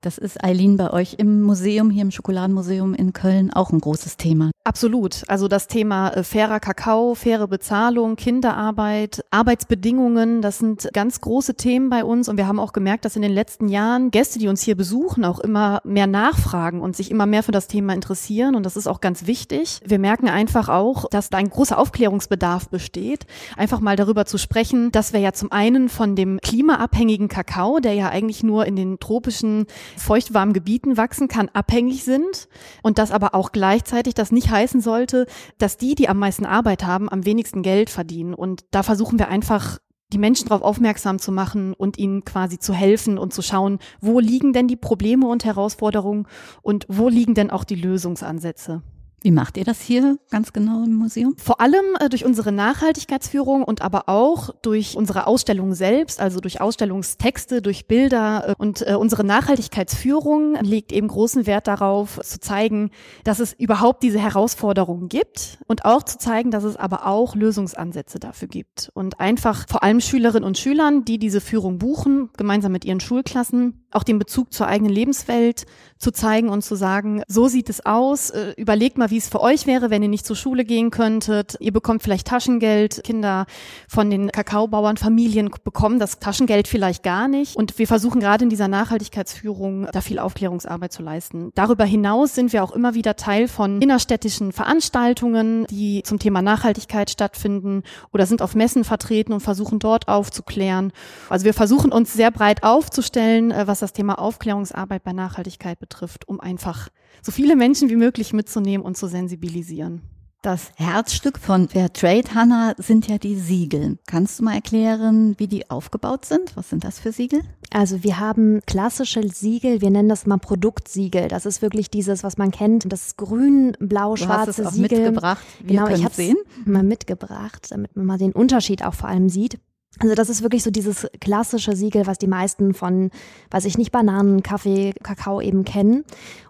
Das 0.00 0.16
ist 0.16 0.42
Eileen 0.44 0.76
bei 0.76 0.92
euch 0.92 1.14
im 1.18 1.42
Museum, 1.42 1.90
hier 1.90 2.02
im 2.02 2.10
Schokoladenmuseum 2.10 2.94
in 2.94 3.12
Köln, 3.12 3.52
auch 3.52 3.70
ein 3.70 3.80
großes 3.80 4.16
Thema. 4.16 4.50
Absolut. 4.62 5.24
Also 5.28 5.48
das 5.48 5.66
Thema 5.66 6.10
äh, 6.10 6.22
fairer 6.22 6.60
Kakao, 6.60 7.14
faire 7.14 7.48
Bezahlung, 7.48 8.16
Kinderarbeit, 8.16 9.24
Arbeitsbedingungen, 9.30 10.42
das 10.42 10.58
sind 10.58 10.90
ganz 10.92 11.20
große 11.20 11.54
Themen 11.54 11.88
bei 11.88 12.04
uns. 12.04 12.28
Und 12.28 12.36
wir 12.36 12.46
haben 12.46 12.60
auch 12.60 12.72
gemerkt, 12.72 13.04
dass 13.04 13.16
in 13.16 13.22
den 13.22 13.32
letzten 13.32 13.68
Jahren 13.68 14.10
Gäste, 14.10 14.38
die 14.38 14.46
uns 14.46 14.62
hier 14.62 14.76
besuchen, 14.76 15.24
auch 15.24 15.40
immer 15.40 15.80
mehr 15.84 16.06
nachfragen 16.06 16.80
und 16.80 16.94
sich 16.94 17.10
immer 17.10 17.26
mehr 17.26 17.42
für 17.42 17.50
das 17.50 17.66
Thema 17.66 17.94
interessieren. 17.94 18.54
Und 18.54 18.64
das 18.64 18.76
ist 18.76 18.86
auch 18.86 19.00
ganz 19.00 19.26
wichtig. 19.26 19.80
Wir 19.84 19.98
merken 19.98 20.28
einfach 20.28 20.68
auch, 20.68 21.06
dass 21.08 21.30
da 21.30 21.38
ein 21.38 21.50
großer 21.50 21.78
Aufklärungsbedarf 21.78 22.68
besteht, 22.68 23.26
einfach 23.56 23.80
mal 23.80 23.96
darüber 23.96 24.26
zu 24.26 24.38
sprechen, 24.38 24.92
dass 24.92 25.12
wir 25.12 25.20
ja 25.20 25.32
zum 25.32 25.50
einen 25.50 25.88
von 25.88 26.14
dem 26.14 26.40
klimaabhängigen 26.40 27.28
Kakao, 27.28 27.80
der 27.80 27.94
ja 27.94 28.10
eigentlich 28.10 28.42
nur 28.42 28.66
in 28.66 28.76
den 28.76 29.00
tropischen 29.00 29.66
feuchtwarmen 29.98 30.52
Gebieten 30.52 30.96
wachsen 30.96 31.28
kann, 31.28 31.48
abhängig 31.52 32.04
sind 32.04 32.48
und 32.82 32.98
das 32.98 33.10
aber 33.10 33.34
auch 33.34 33.52
gleichzeitig 33.52 34.14
das 34.14 34.32
nicht 34.32 34.50
heißen 34.50 34.80
sollte, 34.80 35.26
dass 35.58 35.76
die, 35.76 35.94
die 35.94 36.08
am 36.08 36.18
meisten 36.18 36.46
Arbeit 36.46 36.84
haben, 36.84 37.08
am 37.08 37.24
wenigsten 37.24 37.62
Geld 37.62 37.90
verdienen. 37.90 38.34
Und 38.34 38.64
da 38.70 38.82
versuchen 38.82 39.18
wir 39.18 39.28
einfach 39.28 39.78
die 40.12 40.18
Menschen 40.18 40.48
darauf 40.48 40.62
aufmerksam 40.62 41.18
zu 41.18 41.32
machen 41.32 41.74
und 41.74 41.98
ihnen 41.98 42.24
quasi 42.24 42.58
zu 42.58 42.72
helfen 42.72 43.18
und 43.18 43.34
zu 43.34 43.42
schauen, 43.42 43.78
wo 44.00 44.20
liegen 44.20 44.52
denn 44.52 44.68
die 44.68 44.76
Probleme 44.76 45.26
und 45.26 45.44
Herausforderungen 45.44 46.26
und 46.62 46.86
wo 46.88 47.08
liegen 47.08 47.34
denn 47.34 47.50
auch 47.50 47.64
die 47.64 47.74
Lösungsansätze. 47.74 48.82
Wie 49.20 49.32
macht 49.32 49.56
ihr 49.56 49.64
das 49.64 49.80
hier 49.80 50.18
ganz 50.30 50.52
genau 50.52 50.84
im 50.84 50.94
Museum? 50.94 51.34
Vor 51.38 51.60
allem 51.60 51.84
äh, 51.98 52.08
durch 52.08 52.24
unsere 52.24 52.52
Nachhaltigkeitsführung 52.52 53.64
und 53.64 53.82
aber 53.82 54.08
auch 54.08 54.50
durch 54.62 54.96
unsere 54.96 55.26
Ausstellung 55.26 55.74
selbst, 55.74 56.20
also 56.20 56.38
durch 56.40 56.60
Ausstellungstexte, 56.60 57.60
durch 57.60 57.86
Bilder. 57.88 58.50
Äh, 58.50 58.54
und 58.58 58.86
äh, 58.86 58.94
unsere 58.94 59.24
Nachhaltigkeitsführung 59.24 60.54
legt 60.60 60.92
eben 60.92 61.08
großen 61.08 61.46
Wert 61.46 61.66
darauf, 61.66 62.20
zu 62.22 62.38
zeigen, 62.38 62.90
dass 63.24 63.40
es 63.40 63.54
überhaupt 63.54 64.04
diese 64.04 64.20
Herausforderungen 64.20 65.08
gibt 65.08 65.58
und 65.66 65.84
auch 65.84 66.04
zu 66.04 66.18
zeigen, 66.18 66.52
dass 66.52 66.62
es 66.62 66.76
aber 66.76 67.06
auch 67.06 67.34
Lösungsansätze 67.34 68.20
dafür 68.20 68.46
gibt. 68.46 68.90
Und 68.94 69.18
einfach 69.18 69.66
vor 69.68 69.82
allem 69.82 70.00
Schülerinnen 70.00 70.44
und 70.44 70.58
Schülern, 70.58 71.04
die 71.04 71.18
diese 71.18 71.40
Führung 71.40 71.78
buchen, 71.78 72.30
gemeinsam 72.36 72.70
mit 72.70 72.84
ihren 72.84 73.00
Schulklassen, 73.00 73.84
auch 73.90 74.02
den 74.02 74.18
Bezug 74.18 74.52
zur 74.52 74.66
eigenen 74.66 74.92
Lebenswelt 74.92 75.66
zu 75.98 76.12
zeigen 76.12 76.48
und 76.48 76.62
zu 76.62 76.76
sagen, 76.76 77.22
so 77.26 77.48
sieht 77.48 77.68
es 77.68 77.84
aus. 77.84 78.30
Äh, 78.30 78.52
überlegt 78.56 78.98
mal, 78.98 79.10
wie 79.10 79.16
es 79.16 79.28
für 79.28 79.40
euch 79.40 79.66
wäre, 79.66 79.90
wenn 79.90 80.02
ihr 80.02 80.08
nicht 80.08 80.26
zur 80.26 80.36
Schule 80.36 80.64
gehen 80.64 80.90
könntet. 80.90 81.56
Ihr 81.60 81.72
bekommt 81.72 82.02
vielleicht 82.02 82.26
Taschengeld. 82.26 83.02
Kinder 83.02 83.46
von 83.88 84.10
den 84.10 84.30
Kakaobauern, 84.30 84.96
Familien 84.96 85.50
bekommen 85.64 85.98
das 85.98 86.20
Taschengeld 86.20 86.68
vielleicht 86.68 87.02
gar 87.02 87.26
nicht. 87.26 87.56
Und 87.56 87.78
wir 87.78 87.86
versuchen 87.86 88.20
gerade 88.20 88.44
in 88.44 88.50
dieser 88.50 88.68
Nachhaltigkeitsführung 88.68 89.88
da 89.92 90.00
viel 90.00 90.18
Aufklärungsarbeit 90.18 90.92
zu 90.92 91.02
leisten. 91.02 91.50
Darüber 91.54 91.84
hinaus 91.84 92.34
sind 92.34 92.52
wir 92.52 92.62
auch 92.62 92.72
immer 92.72 92.94
wieder 92.94 93.16
Teil 93.16 93.48
von 93.48 93.80
innerstädtischen 93.82 94.52
Veranstaltungen, 94.52 95.66
die 95.66 96.02
zum 96.04 96.18
Thema 96.18 96.42
Nachhaltigkeit 96.42 97.10
stattfinden 97.10 97.82
oder 98.12 98.26
sind 98.26 98.42
auf 98.42 98.54
Messen 98.54 98.84
vertreten 98.84 99.32
und 99.32 99.40
versuchen 99.40 99.78
dort 99.78 100.06
aufzuklären. 100.06 100.92
Also 101.28 101.44
wir 101.44 101.54
versuchen 101.54 101.90
uns 101.90 102.12
sehr 102.12 102.30
breit 102.30 102.62
aufzustellen, 102.62 103.50
äh, 103.50 103.66
was 103.78 103.90
das 103.90 103.92
Thema 103.92 104.18
Aufklärungsarbeit 104.18 105.04
bei 105.04 105.12
Nachhaltigkeit 105.12 105.78
betrifft, 105.78 106.26
um 106.26 106.40
einfach 106.40 106.88
so 107.22 107.30
viele 107.30 107.54
Menschen 107.54 107.88
wie 107.88 107.96
möglich 107.96 108.32
mitzunehmen 108.32 108.84
und 108.84 108.96
zu 108.96 109.06
sensibilisieren. 109.06 110.02
Das 110.42 110.72
Herzstück 110.76 111.38
von 111.38 111.68
Fairtrade, 111.68 112.34
Hanna, 112.34 112.74
sind 112.76 113.06
ja 113.08 113.18
die 113.18 113.36
Siegel. 113.36 113.98
Kannst 114.06 114.38
du 114.38 114.44
mal 114.44 114.54
erklären, 114.54 115.34
wie 115.38 115.46
die 115.46 115.70
aufgebaut 115.70 116.24
sind? 116.24 116.56
Was 116.56 116.70
sind 116.70 116.82
das 116.82 116.98
für 116.98 117.12
Siegel? 117.12 117.42
Also 117.70 118.02
wir 118.02 118.18
haben 118.18 118.60
klassische 118.66 119.28
Siegel, 119.28 119.80
wir 119.80 119.90
nennen 119.90 120.08
das 120.08 120.26
mal 120.26 120.38
Produktsiegel. 120.38 121.28
Das 121.28 121.46
ist 121.46 121.62
wirklich 121.62 121.90
dieses, 121.90 122.24
was 122.24 122.36
man 122.36 122.50
kennt, 122.50 122.92
das 122.92 123.16
grün-blau-schwarze 123.16 124.62
es 124.62 124.74
Siegel. 124.74 124.98
mitgebracht. 125.02 125.44
Wir 125.60 125.80
genau, 125.80 125.88
ich 125.88 126.04
habe 126.04 126.14
sehen. 126.14 126.36
mal 126.64 126.82
mitgebracht, 126.82 127.68
damit 127.70 127.94
man 127.96 128.06
mal 128.06 128.18
den 128.18 128.32
Unterschied 128.32 128.84
auch 128.84 128.94
vor 128.94 129.08
allem 129.08 129.28
sieht. 129.28 129.58
Also 130.00 130.14
das 130.14 130.28
ist 130.28 130.42
wirklich 130.42 130.62
so 130.62 130.70
dieses 130.70 131.08
klassische 131.20 131.74
Siegel, 131.74 132.06
was 132.06 132.18
die 132.18 132.28
meisten 132.28 132.72
von, 132.72 133.10
weiß 133.50 133.64
ich 133.64 133.78
nicht, 133.78 133.90
Bananen, 133.90 134.44
Kaffee, 134.44 134.92
Kakao 135.02 135.40
eben 135.40 135.64
kennen. 135.64 136.04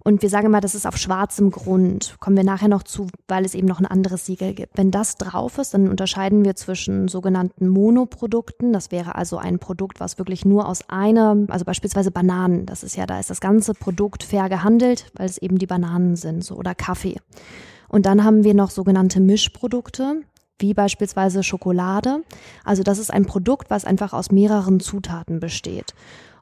Und 0.04 0.21
wir 0.21 0.28
sagen 0.28 0.50
mal, 0.50 0.61
das 0.61 0.75
ist 0.75 0.87
auf 0.87 0.99
schwarzem 0.99 1.50
Grund. 1.50 2.16
Kommen 2.21 2.37
wir 2.37 2.45
nachher 2.45 2.68
noch 2.68 2.83
zu, 2.83 3.07
weil 3.26 3.47
es 3.47 3.54
eben 3.54 3.66
noch 3.66 3.78
ein 3.78 3.87
anderes 3.87 4.26
Siegel 4.26 4.52
gibt. 4.52 4.76
Wenn 4.76 4.90
das 4.90 5.16
drauf 5.16 5.57
ist, 5.59 5.73
dann 5.73 5.88
unterscheiden 5.88 6.45
wir 6.45 6.57
zwischen 6.57 7.09
sogenannten 7.09 7.68
Monoprodukten. 7.68 8.73
Das 8.73 8.90
wäre 8.90 9.14
also 9.14 9.38
ein 9.38 9.59
Produkt, 9.59 9.99
was 9.99 10.18
wirklich 10.18 10.45
nur 10.45 10.68
aus 10.68 10.88
einer, 10.88 11.37
also 11.49 11.64
beispielsweise 11.64 12.11
Bananen. 12.11 12.66
Das 12.66 12.83
ist 12.83 12.97
ja, 12.97 13.07
da 13.07 13.18
ist 13.18 13.30
das 13.30 13.40
ganze 13.40 13.73
Produkt 13.73 14.25
fair 14.25 14.50
gehandelt, 14.50 15.07
weil 15.14 15.26
es 15.26 15.38
eben 15.38 15.59
die 15.59 15.66
Bananen 15.66 16.16
sind, 16.16 16.45
so 16.45 16.57
oder 16.57 16.75
Kaffee. 16.75 17.16
Und 17.88 18.04
dann 18.04 18.25
haben 18.25 18.45
wir 18.45 18.52
noch 18.52 18.71
sogenannte 18.71 19.21
Mischprodukte 19.21 20.23
wie 20.58 20.74
beispielsweise 20.74 21.42
Schokolade. 21.42 22.22
Also 22.64 22.82
das 22.82 22.98
ist 22.98 23.12
ein 23.12 23.26
Produkt, 23.26 23.70
was 23.70 23.84
einfach 23.84 24.12
aus 24.12 24.30
mehreren 24.30 24.80
Zutaten 24.80 25.40
besteht. 25.40 25.94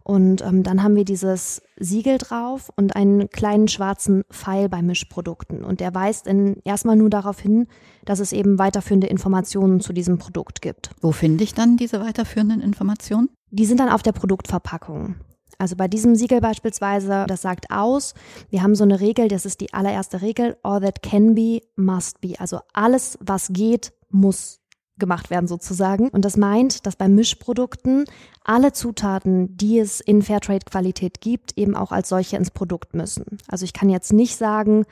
Und 0.06 0.40
ähm, 0.42 0.62
dann 0.62 0.85
haben 0.85 0.94
wir 0.94 1.04
dieses 1.04 1.62
Siegel 1.80 2.18
drauf 2.18 2.70
und 2.76 2.94
einen 2.94 3.28
kleinen 3.28 3.66
schwarzen 3.66 4.23
Pfeil 4.30 4.68
bei 4.68 4.80
Mischprodukten. 4.80 5.64
Und 5.64 5.80
der 5.80 5.92
weist 5.96 6.28
in, 6.28 6.61
erstmal 6.62 6.94
nur 6.94 7.11
darauf 7.11 7.40
hin, 7.40 7.66
dass 8.04 8.20
es 8.20 8.32
eben 8.32 8.56
weiterführende 8.56 9.08
Informationen 9.08 9.80
zu 9.80 9.92
diesem 9.92 10.18
Produkt 10.18 10.62
gibt. 10.62 10.90
Wo 11.00 11.11
finde 11.11 11.42
ich 11.42 11.54
dann 11.54 11.76
diese 11.76 12.00
weiterführenden 12.00 12.61
Informationen? 12.61 13.30
Die 13.50 13.66
sind 13.66 13.80
dann 13.80 13.88
auf 13.88 14.04
der 14.04 14.12
Produktverpackung. 14.12 15.16
Also 15.58 15.75
bei 15.75 15.88
diesem 15.88 16.14
Siegel 16.14 16.40
beispielsweise, 16.40 17.25
das 17.26 17.42
sagt 17.42 17.70
aus, 17.70 18.14
wir 18.50 18.62
haben 18.62 18.76
so 18.76 18.85
eine 18.85 19.00
Regel, 19.00 19.26
das 19.26 19.46
ist 19.46 19.61
die 19.61 19.73
allererste 19.73 20.23
Regel, 20.23 20.56
all 20.62 20.80
that 20.80 21.02
can 21.02 21.35
be, 21.35 21.62
must 21.75 22.20
be. 22.20 22.35
Also 22.38 22.61
alles, 22.75 23.18
was 23.20 23.49
geht, 23.52 23.92
muss 24.16 24.61
gemacht 24.99 25.30
werden 25.30 25.46
sozusagen. 25.46 26.08
Und 26.08 26.25
das 26.25 26.37
meint, 26.37 26.87
dass 26.87 26.96
bei 26.96 27.08
Mischprodukten 27.08 28.04
alle 28.44 28.73
Zutaten, 28.73 29.56
die 29.56 29.78
es 29.78 30.00
in 30.00 30.23
Fairtrade-Qualität 30.23 31.20
gibt, 31.20 31.56
eben 31.58 31.76
auch 31.76 31.92
als 31.92 32.08
solche 32.08 32.37
ins 32.37 32.50
Produkt 32.50 32.94
müssen. 32.94 33.38
Also 33.49 33.64
ich 33.64 33.73
kann 33.73 33.90
jetzt 33.90 34.12
nicht 34.12 34.37
sagen, 34.37 34.85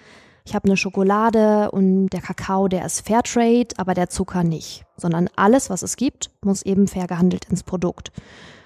ich 0.47 0.55
habe 0.55 0.67
eine 0.67 0.77
Schokolade 0.77 1.71
und 1.71 2.11
der 2.11 2.21
Kakao, 2.21 2.69
der 2.69 2.85
ist 2.85 3.07
Fairtrade, 3.07 3.69
aber 3.79 3.95
der 3.95 4.11
Zucker 4.11 4.45
nicht, 4.45 4.85
sondern 4.97 5.31
alles, 5.37 5.71
was 5.71 5.83
es 5.83 5.97
gibt, 5.97 6.31
muss 6.43 6.63
eben 6.63 6.87
fair 6.87 7.07
gehandelt 7.07 7.47
ins 7.47 7.63
Produkt. 7.63 8.13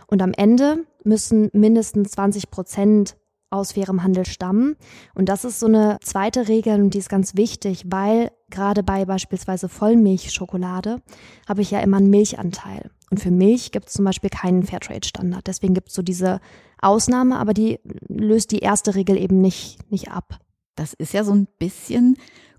Und 0.09 0.23
am 0.23 0.33
Ende 0.33 0.85
müssen 1.05 1.51
mindestens 1.53 2.11
20 2.13 2.51
Prozent 2.51 3.17
aus 3.51 3.73
fairem 3.73 4.03
Handel 4.03 4.27
stammen. 4.27 4.77
Und 5.15 5.29
das 5.29 5.45
ist 5.45 5.61
so 5.61 5.67
eine 5.67 5.99
zweite 6.03 6.49
Regel 6.49 6.81
und 6.81 6.95
die 6.95 6.99
ist 6.99 7.09
ganz 7.09 7.37
wichtig, 7.37 7.85
weil 7.87 8.31
gerade 8.51 8.83
bei 8.83 9.05
beispielsweise 9.05 9.69
Vollmilchschokolade 9.69 11.01
habe 11.49 11.63
ich 11.63 11.71
ja 11.71 11.81
immer 11.81 11.99
einen 11.99 12.11
Milchanteil. 12.11 12.91
Und 13.11 13.21
für 13.21 13.31
Milch 13.31 13.73
gibt 13.73 13.89
es 13.89 13.95
zum 13.95 14.05
Beispiel 14.05 14.31
keinen 14.31 14.63
Fairtrade-Standard. 14.65 15.47
Deswegen 15.47 15.75
gibt 15.75 15.89
es 15.89 15.95
so 15.95 16.03
diese 16.03 16.41
Ausnahme, 16.81 17.39
aber 17.39 17.55
die 17.55 17.81
löst 18.09 18.51
die 18.51 18.59
erste 18.59 18.95
Regel 18.95 19.17
eben 19.17 19.41
nicht, 19.41 19.91
nicht 19.91 20.11
ab. 20.11 20.39
Das 20.75 20.93
ist 20.93 21.13
ja 21.13 21.25
so 21.25 21.33
ein 21.33 21.49
bisschen 21.59 22.17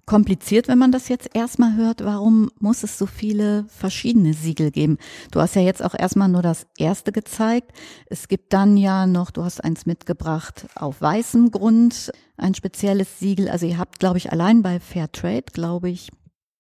kompliziert, 0.10 0.68
wenn 0.68 0.80
man 0.80 0.92
das 0.92 1.08
jetzt 1.08 1.30
erstmal 1.36 1.76
hört. 1.76 2.04
Warum 2.04 2.50
muss 2.60 2.82
es 2.82 2.98
so 2.98 3.06
viele 3.06 3.66
verschiedene 3.68 4.34
Siegel 4.34 4.72
geben? 4.72 4.98
Du 5.30 5.40
hast 5.40 5.56
ja 5.56 5.62
jetzt 5.62 5.86
auch 5.86 5.94
erstmal 5.94 6.30
nur 6.30 6.42
das 6.42 6.66
erste 6.80 7.12
gezeigt. 7.12 7.74
Es 8.08 8.28
gibt 8.28 8.52
dann 8.52 8.76
ja 8.76 9.06
noch, 9.06 9.30
du 9.30 9.44
hast 9.44 9.64
eins 9.64 9.86
mitgebracht 9.86 10.66
auf 10.74 11.00
weißem 11.00 11.52
Grund, 11.52 12.12
ein 12.38 12.56
spezielles 12.56 13.20
Siegel. 13.20 13.50
Also 13.50 13.68
ihr 13.68 13.78
habt, 13.78 14.00
glaube 14.00 14.18
ich, 14.18 14.32
allein 14.32 14.64
bei 14.64 14.80
Fairtrade, 14.80 15.46
glaube 15.54 15.92
ich, 15.92 16.10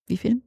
wie 0.05 0.17
viel? 0.17 0.43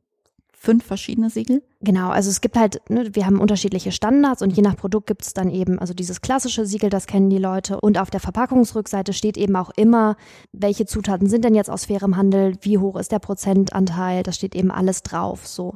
Fünf 0.62 0.84
verschiedene 0.84 1.28
Siegel? 1.28 1.60
Genau, 1.80 2.10
also 2.10 2.30
es 2.30 2.40
gibt 2.40 2.56
halt, 2.56 2.88
ne, 2.88 3.10
wir 3.14 3.26
haben 3.26 3.40
unterschiedliche 3.40 3.90
Standards 3.90 4.42
und 4.42 4.56
je 4.56 4.62
nach 4.62 4.76
Produkt 4.76 5.08
gibt 5.08 5.22
es 5.22 5.34
dann 5.34 5.50
eben, 5.50 5.80
also 5.80 5.92
dieses 5.92 6.20
klassische 6.20 6.66
Siegel, 6.66 6.88
das 6.88 7.08
kennen 7.08 7.30
die 7.30 7.38
Leute. 7.38 7.80
Und 7.80 7.98
auf 7.98 8.10
der 8.10 8.20
Verpackungsrückseite 8.20 9.12
steht 9.12 9.36
eben 9.36 9.56
auch 9.56 9.70
immer, 9.74 10.16
welche 10.52 10.86
Zutaten 10.86 11.28
sind 11.28 11.44
denn 11.44 11.56
jetzt 11.56 11.68
aus 11.68 11.86
fairem 11.86 12.16
Handel, 12.16 12.54
wie 12.60 12.78
hoch 12.78 12.96
ist 12.96 13.10
der 13.10 13.18
Prozentanteil, 13.18 14.22
da 14.22 14.30
steht 14.30 14.54
eben 14.54 14.70
alles 14.70 15.02
drauf. 15.02 15.48
So. 15.48 15.74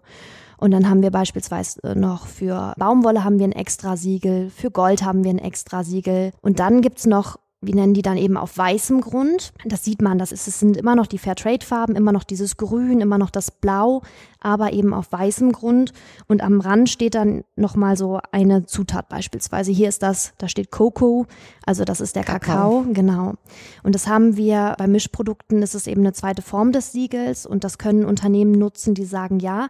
Und 0.56 0.70
dann 0.70 0.88
haben 0.88 1.02
wir 1.02 1.10
beispielsweise 1.10 1.80
noch 1.96 2.28
für 2.28 2.72
Baumwolle 2.78 3.24
haben 3.24 3.40
wir 3.40 3.46
ein 3.48 3.52
extra 3.52 3.96
Siegel, 3.96 4.50
für 4.50 4.70
Gold 4.70 5.02
haben 5.02 5.24
wir 5.24 5.30
ein 5.30 5.38
extra 5.38 5.82
Siegel. 5.82 6.30
Und 6.42 6.60
dann 6.60 6.80
gibt's 6.80 7.06
noch 7.06 7.38
wir 7.66 7.74
nennen 7.74 7.94
die 7.94 8.02
dann 8.02 8.16
eben 8.16 8.36
auf 8.36 8.56
weißem 8.56 9.00
Grund. 9.00 9.52
Das 9.64 9.84
sieht 9.84 10.02
man, 10.02 10.18
das 10.18 10.32
ist, 10.32 10.46
es 10.46 10.60
sind 10.60 10.76
immer 10.76 10.94
noch 10.94 11.06
die 11.06 11.18
Fairtrade-Farben, 11.18 11.96
immer 11.96 12.12
noch 12.12 12.24
dieses 12.24 12.56
Grün, 12.56 13.00
immer 13.00 13.18
noch 13.18 13.30
das 13.30 13.50
Blau, 13.50 14.02
aber 14.40 14.72
eben 14.72 14.94
auf 14.94 15.10
weißem 15.10 15.52
Grund. 15.52 15.92
Und 16.28 16.42
am 16.42 16.60
Rand 16.60 16.88
steht 16.88 17.14
dann 17.14 17.44
nochmal 17.56 17.96
so 17.96 18.20
eine 18.32 18.66
Zutat 18.66 19.08
beispielsweise. 19.08 19.72
Hier 19.72 19.88
ist 19.88 20.02
das, 20.02 20.32
da 20.38 20.48
steht 20.48 20.70
Cocoa, 20.70 21.26
also 21.64 21.84
das 21.84 22.00
ist 22.00 22.16
der 22.16 22.24
Kakao. 22.24 22.82
Kakao, 22.82 22.92
genau. 22.92 23.34
Und 23.82 23.94
das 23.94 24.06
haben 24.06 24.36
wir 24.36 24.74
bei 24.78 24.86
Mischprodukten, 24.86 25.62
ist 25.62 25.74
es 25.74 25.86
eben 25.86 26.02
eine 26.02 26.12
zweite 26.12 26.42
Form 26.42 26.72
des 26.72 26.92
Siegels 26.92 27.46
und 27.46 27.64
das 27.64 27.78
können 27.78 28.04
Unternehmen 28.04 28.52
nutzen, 28.52 28.94
die 28.94 29.04
sagen, 29.04 29.40
ja, 29.40 29.68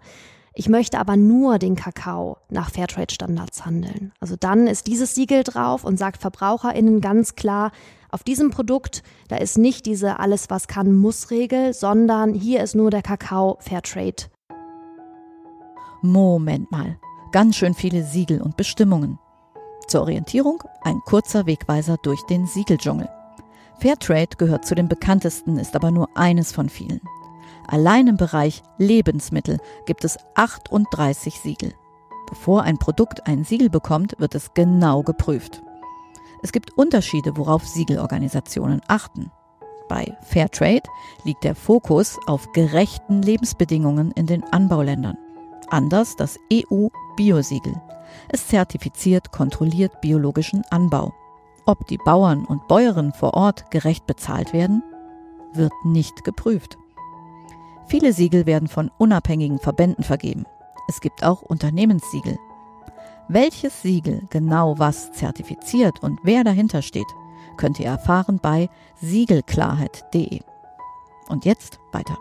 ich 0.58 0.70
möchte 0.70 0.98
aber 0.98 1.18
nur 1.18 1.58
den 1.58 1.76
Kakao 1.76 2.38
nach 2.48 2.70
Fairtrade-Standards 2.70 3.66
handeln. 3.66 4.12
Also 4.20 4.36
dann 4.40 4.66
ist 4.66 4.86
dieses 4.86 5.14
Siegel 5.14 5.44
drauf 5.44 5.84
und 5.84 5.98
sagt 5.98 6.22
VerbraucherInnen 6.22 7.02
ganz 7.02 7.34
klar, 7.34 7.72
auf 8.10 8.22
diesem 8.22 8.50
Produkt, 8.50 9.02
da 9.28 9.36
ist 9.36 9.58
nicht 9.58 9.84
diese 9.84 10.18
alles 10.18 10.48
was 10.48 10.66
kann 10.66 10.94
muss 10.94 11.30
Regel, 11.30 11.74
sondern 11.74 12.32
hier 12.32 12.62
ist 12.62 12.74
nur 12.74 12.90
der 12.90 13.02
Kakao 13.02 13.58
Fairtrade. 13.60 14.30
Moment 16.00 16.70
mal, 16.70 16.98
ganz 17.32 17.56
schön 17.56 17.74
viele 17.74 18.02
Siegel 18.02 18.40
und 18.40 18.56
Bestimmungen. 18.56 19.18
Zur 19.88 20.02
Orientierung 20.02 20.62
ein 20.80 21.00
kurzer 21.04 21.44
Wegweiser 21.44 21.98
durch 22.02 22.22
den 22.30 22.46
Siegeldschungel. 22.46 23.10
Fairtrade 23.80 24.38
gehört 24.38 24.64
zu 24.64 24.74
den 24.74 24.88
bekanntesten, 24.88 25.58
ist 25.58 25.76
aber 25.76 25.90
nur 25.90 26.08
eines 26.16 26.50
von 26.50 26.70
vielen. 26.70 27.02
Allein 27.66 28.06
im 28.06 28.16
Bereich 28.16 28.62
Lebensmittel 28.78 29.58
gibt 29.86 30.04
es 30.04 30.18
38 30.34 31.40
Siegel. 31.40 31.74
Bevor 32.28 32.62
ein 32.62 32.78
Produkt 32.78 33.26
ein 33.26 33.44
Siegel 33.44 33.70
bekommt, 33.70 34.18
wird 34.18 34.34
es 34.34 34.54
genau 34.54 35.02
geprüft. 35.02 35.62
Es 36.42 36.52
gibt 36.52 36.76
Unterschiede, 36.76 37.36
worauf 37.36 37.66
Siegelorganisationen 37.66 38.80
achten. 38.88 39.30
Bei 39.88 40.16
Fairtrade 40.22 40.88
liegt 41.24 41.44
der 41.44 41.54
Fokus 41.54 42.18
auf 42.26 42.52
gerechten 42.52 43.22
Lebensbedingungen 43.22 44.10
in 44.12 44.26
den 44.26 44.44
Anbauländern. 44.52 45.16
Anders 45.68 46.16
das 46.16 46.38
EU-Biosiegel. 46.52 47.74
Es 48.28 48.48
zertifiziert 48.48 49.32
kontrolliert 49.32 50.00
biologischen 50.00 50.62
Anbau. 50.70 51.14
Ob 51.66 51.86
die 51.88 51.98
Bauern 51.98 52.44
und 52.44 52.68
Bäuerinnen 52.68 53.12
vor 53.12 53.34
Ort 53.34 53.70
gerecht 53.70 54.06
bezahlt 54.06 54.52
werden, 54.52 54.82
wird 55.52 55.72
nicht 55.84 56.24
geprüft. 56.24 56.78
Viele 57.88 58.12
Siegel 58.12 58.46
werden 58.46 58.68
von 58.68 58.90
unabhängigen 58.98 59.58
Verbänden 59.60 60.02
vergeben. 60.02 60.44
Es 60.88 61.00
gibt 61.00 61.22
auch 61.22 61.42
Unternehmenssiegel. 61.42 62.36
Welches 63.28 63.82
Siegel 63.82 64.22
genau 64.30 64.78
was 64.78 65.12
zertifiziert 65.12 66.02
und 66.02 66.18
wer 66.22 66.44
dahinter 66.44 66.82
steht, 66.82 67.06
könnt 67.56 67.80
ihr 67.80 67.86
erfahren 67.86 68.38
bei 68.42 68.68
siegelklarheit.de. 69.00 70.40
Und 71.28 71.44
jetzt 71.44 71.78
weiter. 71.92 72.18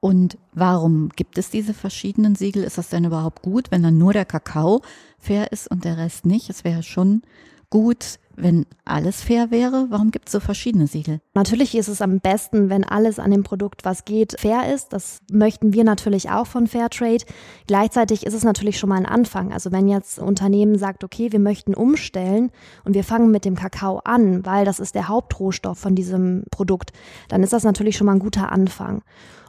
Und 0.00 0.38
warum 0.52 1.08
gibt 1.08 1.36
es 1.36 1.50
diese 1.50 1.74
verschiedenen 1.74 2.36
Siegel? 2.36 2.62
Ist 2.62 2.78
das 2.78 2.90
denn 2.90 3.04
überhaupt 3.04 3.42
gut, 3.42 3.70
wenn 3.70 3.82
dann 3.82 3.98
nur 3.98 4.12
der 4.12 4.24
Kakao 4.24 4.82
fair 5.18 5.50
ist 5.50 5.68
und 5.68 5.84
der 5.84 5.96
Rest 5.96 6.26
nicht? 6.26 6.48
Es 6.48 6.62
wäre 6.64 6.82
schon 6.82 7.22
gut, 7.70 8.18
wenn 8.36 8.66
alles 8.84 9.22
fair 9.22 9.50
wäre? 9.50 9.86
Warum 9.88 10.10
gibt 10.10 10.28
es 10.28 10.32
so 10.32 10.40
verschiedene 10.40 10.86
Siegel? 10.86 11.20
Natürlich 11.34 11.74
ist 11.74 11.88
es 11.88 12.02
am 12.02 12.20
besten, 12.20 12.68
wenn 12.68 12.84
alles 12.84 13.18
an 13.18 13.30
dem 13.30 13.42
Produkt, 13.42 13.84
was 13.84 14.04
geht, 14.04 14.38
fair 14.38 14.72
ist. 14.72 14.92
Das 14.92 15.20
möchten 15.30 15.72
wir 15.72 15.84
natürlich 15.84 16.30
auch 16.30 16.46
von 16.46 16.66
Fairtrade. 16.66 17.24
Gleichzeitig 17.66 18.26
ist 18.26 18.34
es 18.34 18.44
natürlich 18.44 18.78
schon 18.78 18.90
mal 18.90 18.96
ein 18.96 19.06
Anfang. 19.06 19.52
Also 19.52 19.72
wenn 19.72 19.88
jetzt 19.88 20.20
ein 20.20 20.28
Unternehmen 20.28 20.78
sagt, 20.78 21.02
okay, 21.02 21.32
wir 21.32 21.40
möchten 21.40 21.74
umstellen 21.74 22.50
und 22.84 22.94
wir 22.94 23.04
fangen 23.04 23.30
mit 23.30 23.44
dem 23.44 23.56
Kakao 23.56 24.00
an, 24.04 24.44
weil 24.44 24.64
das 24.64 24.80
ist 24.80 24.94
der 24.94 25.08
Hauptrohstoff 25.08 25.78
von 25.78 25.94
diesem 25.94 26.44
Produkt, 26.50 26.92
dann 27.28 27.42
ist 27.42 27.52
das 27.52 27.64
natürlich 27.64 27.96
schon 27.96 28.06
mal 28.06 28.14
ein 28.14 28.20
guter 28.20 28.52
Anfang. 28.52 29.02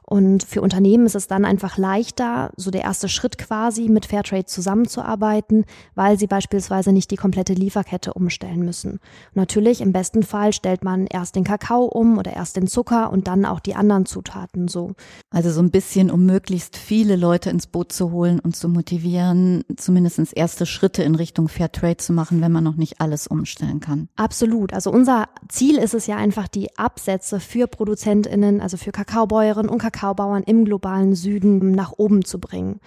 Und 0.10 0.44
für 0.44 0.62
Unternehmen 0.62 1.06
ist 1.06 1.16
es 1.16 1.28
dann 1.28 1.44
einfach 1.44 1.78
leichter, 1.78 2.52
so 2.56 2.72
der 2.72 2.84
erste 2.84 3.10
Schritt 3.10 3.38
quasi 3.38 3.90
mit 3.90 4.06
Fairtrade 4.06 4.46
zusammenzuarbeiten, 4.46 5.66
weil 5.96 6.18
sie 6.18 6.28
beispielsweise 6.28 6.94
nicht 6.94 7.12
die 7.12 7.18
komplette 7.18 7.52
Lieferkette 7.52 8.14
umstellen 8.14 8.60
müssen. 8.60 8.92
Und 8.92 9.36
natürlich, 9.36 9.82
im 9.82 9.92
besten 9.92 10.24
Fall 10.24 10.54
stellt 10.54 10.86
man 10.86 11.08
erst 11.08 11.36
den 11.36 11.44
Kakao 11.44 11.84
um 11.84 12.18
oder 12.18 12.32
erst 12.32 12.56
den 12.56 12.68
Zucker 12.68 13.12
und 13.12 13.28
dann 13.28 13.44
auch 13.44 13.60
die 13.60 13.76
anderen 13.76 14.06
Zutaten 14.06 14.70
so. 14.70 14.94
Also 15.30 15.52
so 15.52 15.60
ein 15.60 15.72
bisschen, 15.72 16.10
um 16.10 16.26
möglichst 16.26 16.78
viele 16.78 17.18
Leute 17.18 17.50
ins 17.50 17.68
Boot 17.68 17.92
zu 17.92 18.12
holen 18.12 18.40
und 18.40 18.56
zu 18.56 18.70
motivieren, 18.70 19.66
zumindest 19.76 20.38
erste 20.38 20.66
Schritte 20.66 21.04
in 21.04 21.16
Richtung 21.16 21.50
Fairtrade 21.50 21.98
zu 21.98 22.14
machen, 22.14 22.40
wenn 22.40 22.54
man 22.54 22.64
noch 22.64 22.78
nicht 22.78 23.02
alles 23.02 23.28
umstellen 23.28 23.82
kann. 23.82 24.08
Absolut. 24.16 24.72
Also 24.72 24.90
unser 24.90 25.26
Ziel 25.50 25.78
ist 25.78 25.94
es 25.94 26.08
ja 26.08 26.16
einfach, 26.16 26.48
die 26.48 26.78
Absätze 26.78 27.42
für 27.42 27.68
ProduzentInnen, 27.68 28.62
also 28.62 28.78
für 28.78 28.94
Kakaobäuerinnen 28.94 29.70
und 29.70 29.80
Kakao 29.80 29.97
Kakaobauern 29.98 30.44
im 30.44 30.66
globalen 30.66 31.16
Süden 31.16 31.72
nach 31.72 31.94
oben 31.98 32.24
zu 32.24 32.40
bringen. 32.40 32.80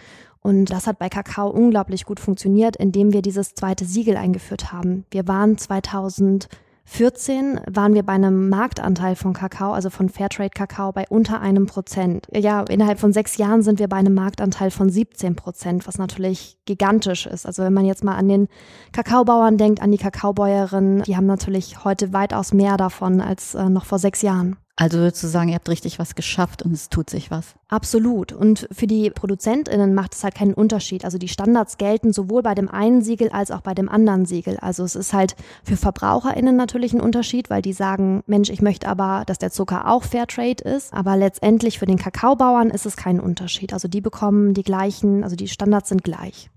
Und 0.42 0.66
das 0.66 0.86
hat 0.86 0.98
bei 0.98 1.08
Kakao 1.08 1.50
unglaublich 1.50 2.04
gut 2.04 2.20
funktioniert, 2.20 2.76
indem 2.76 3.12
wir 3.12 3.20
dieses 3.20 3.54
zweite 3.54 3.84
Siegel 3.84 4.16
eingeführt 4.16 4.72
haben. 4.72 5.04
Wir 5.10 5.28
waren 5.28 5.58
2000 5.58 6.48
14 6.86 7.60
waren 7.70 7.94
wir 7.94 8.02
bei 8.02 8.14
einem 8.14 8.48
Marktanteil 8.48 9.14
von 9.14 9.32
Kakao, 9.32 9.72
also 9.72 9.90
von 9.90 10.08
Fairtrade 10.08 10.50
Kakao, 10.50 10.90
bei 10.90 11.04
unter 11.08 11.40
einem 11.40 11.66
Prozent. 11.66 12.26
Ja, 12.34 12.62
innerhalb 12.62 12.98
von 12.98 13.12
sechs 13.12 13.36
Jahren 13.36 13.62
sind 13.62 13.78
wir 13.78 13.86
bei 13.86 13.98
einem 13.98 14.14
Marktanteil 14.14 14.72
von 14.72 14.90
17 14.90 15.36
Prozent, 15.36 15.86
was 15.86 15.98
natürlich 15.98 16.58
gigantisch 16.64 17.26
ist. 17.26 17.46
Also 17.46 17.62
wenn 17.62 17.74
man 17.74 17.84
jetzt 17.84 18.02
mal 18.02 18.16
an 18.16 18.28
den 18.28 18.48
Kakaobauern 18.90 19.56
denkt, 19.56 19.80
an 19.80 19.92
die 19.92 19.98
Kakaobäuerinnen, 19.98 21.02
die 21.02 21.16
haben 21.16 21.26
natürlich 21.26 21.84
heute 21.84 22.12
weitaus 22.12 22.52
mehr 22.52 22.76
davon 22.76 23.20
als 23.20 23.54
äh, 23.54 23.68
noch 23.68 23.84
vor 23.84 24.00
sechs 24.00 24.22
Jahren. 24.22 24.56
Also 24.80 24.96
würdest 24.96 25.22
du 25.22 25.26
sagen, 25.26 25.50
ihr 25.50 25.56
habt 25.56 25.68
richtig 25.68 25.98
was 25.98 26.14
geschafft 26.14 26.62
und 26.62 26.72
es 26.72 26.88
tut 26.88 27.10
sich 27.10 27.30
was? 27.30 27.54
Absolut. 27.68 28.32
Und 28.32 28.66
für 28.72 28.86
die 28.86 29.10
ProduzentInnen 29.10 29.92
macht 29.92 30.14
es 30.14 30.24
halt 30.24 30.34
keinen 30.34 30.54
Unterschied. 30.54 31.04
Also 31.04 31.18
die 31.18 31.28
Standards 31.28 31.76
gelten 31.76 32.14
sowohl 32.14 32.42
bei 32.42 32.54
dem 32.54 32.70
einen 32.70 33.02
Siegel 33.02 33.28
als 33.28 33.50
auch 33.50 33.60
bei 33.60 33.74
dem 33.74 33.90
anderen 33.90 34.24
Siegel. 34.24 34.56
Also 34.56 34.82
es 34.82 34.96
ist 34.96 35.12
halt 35.12 35.36
für 35.64 35.76
VerbraucherInnen 35.76 36.56
natürlich 36.56 36.94
ein 36.94 37.02
Unterschied, 37.02 37.50
weil 37.50 37.60
die 37.60 37.74
sagen, 37.74 38.22
Mensch, 38.26 38.48
ich 38.48 38.62
möchte 38.62 38.88
aber, 38.88 39.24
dass 39.26 39.36
der 39.36 39.50
Zucker 39.50 39.86
auch 39.86 40.02
Fairtrade 40.02 40.64
ist. 40.64 40.94
Aber 40.94 41.14
letztendlich 41.14 41.78
für 41.78 41.84
den 41.84 41.98
Kakaobauern 41.98 42.70
ist 42.70 42.86
es 42.86 42.96
kein 42.96 43.20
Unterschied. 43.20 43.74
Also 43.74 43.86
die 43.86 44.00
bekommen 44.00 44.54
die 44.54 44.62
gleichen, 44.62 45.24
also 45.24 45.36
die 45.36 45.48
Standards 45.48 45.90
sind 45.90 46.04
gleich. 46.04 46.48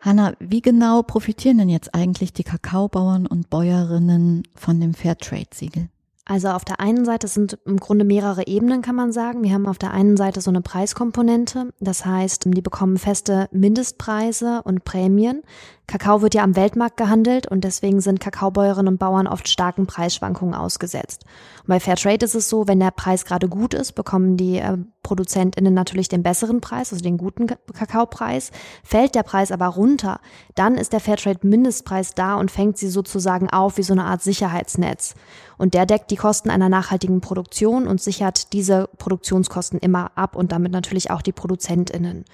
Hanna, 0.00 0.32
wie 0.40 0.62
genau 0.62 1.04
profitieren 1.04 1.58
denn 1.58 1.68
jetzt 1.68 1.94
eigentlich 1.94 2.32
die 2.32 2.42
Kakaobauern 2.42 3.28
und 3.28 3.50
Bäuerinnen 3.50 4.42
von 4.56 4.80
dem 4.80 4.94
Fairtrade-Siegel? 4.94 5.90
Also 6.24 6.48
auf 6.48 6.64
der 6.64 6.78
einen 6.78 7.04
Seite 7.04 7.26
sind 7.26 7.58
im 7.64 7.78
Grunde 7.78 8.04
mehrere 8.04 8.46
Ebenen, 8.46 8.80
kann 8.80 8.94
man 8.94 9.12
sagen. 9.12 9.42
Wir 9.42 9.52
haben 9.52 9.66
auf 9.66 9.78
der 9.78 9.90
einen 9.90 10.16
Seite 10.16 10.40
so 10.40 10.50
eine 10.50 10.60
Preiskomponente. 10.60 11.72
Das 11.80 12.06
heißt, 12.06 12.44
die 12.46 12.62
bekommen 12.62 12.96
feste 12.96 13.48
Mindestpreise 13.50 14.62
und 14.62 14.84
Prämien. 14.84 15.42
Kakao 15.88 16.22
wird 16.22 16.34
ja 16.34 16.42
am 16.42 16.56
Weltmarkt 16.56 16.96
gehandelt 16.96 17.46
und 17.46 17.64
deswegen 17.64 18.00
sind 18.00 18.20
Kakaobäuerinnen 18.20 18.94
und 18.94 18.98
Bauern 18.98 19.26
oft 19.26 19.48
starken 19.48 19.86
Preisschwankungen 19.86 20.54
ausgesetzt. 20.54 21.24
Und 21.62 21.68
bei 21.68 21.80
Fairtrade 21.80 22.24
ist 22.24 22.34
es 22.34 22.48
so, 22.48 22.66
wenn 22.66 22.80
der 22.80 22.92
Preis 22.92 23.24
gerade 23.24 23.48
gut 23.48 23.74
ist, 23.74 23.92
bekommen 23.92 24.36
die 24.36 24.58
äh, 24.58 24.78
ProduzentInnen 25.02 25.74
natürlich 25.74 26.08
den 26.08 26.22
besseren 26.22 26.60
Preis, 26.60 26.92
also 26.92 27.02
den 27.02 27.18
guten 27.18 27.46
Kakaopreis. 27.46 28.52
Fällt 28.84 29.14
der 29.14 29.24
Preis 29.24 29.50
aber 29.50 29.66
runter, 29.66 30.20
dann 30.54 30.76
ist 30.76 30.92
der 30.92 31.00
Fairtrade-Mindestpreis 31.00 32.14
da 32.14 32.36
und 32.36 32.50
fängt 32.50 32.78
sie 32.78 32.88
sozusagen 32.88 33.50
auf 33.50 33.76
wie 33.76 33.82
so 33.82 33.92
eine 33.92 34.04
Art 34.04 34.22
Sicherheitsnetz. 34.22 35.14
Und 35.58 35.74
der 35.74 35.84
deckt 35.84 36.10
die 36.10 36.16
Kosten 36.16 36.48
einer 36.48 36.68
nachhaltigen 36.68 37.20
Produktion 37.20 37.86
und 37.86 38.00
sichert 38.00 38.52
diese 38.52 38.88
Produktionskosten 38.98 39.78
immer 39.78 40.12
ab 40.14 40.36
und 40.36 40.52
damit 40.52 40.72
natürlich 40.72 41.10
auch 41.10 41.22
die 41.22 41.32
ProduzentInnen. 41.32 42.24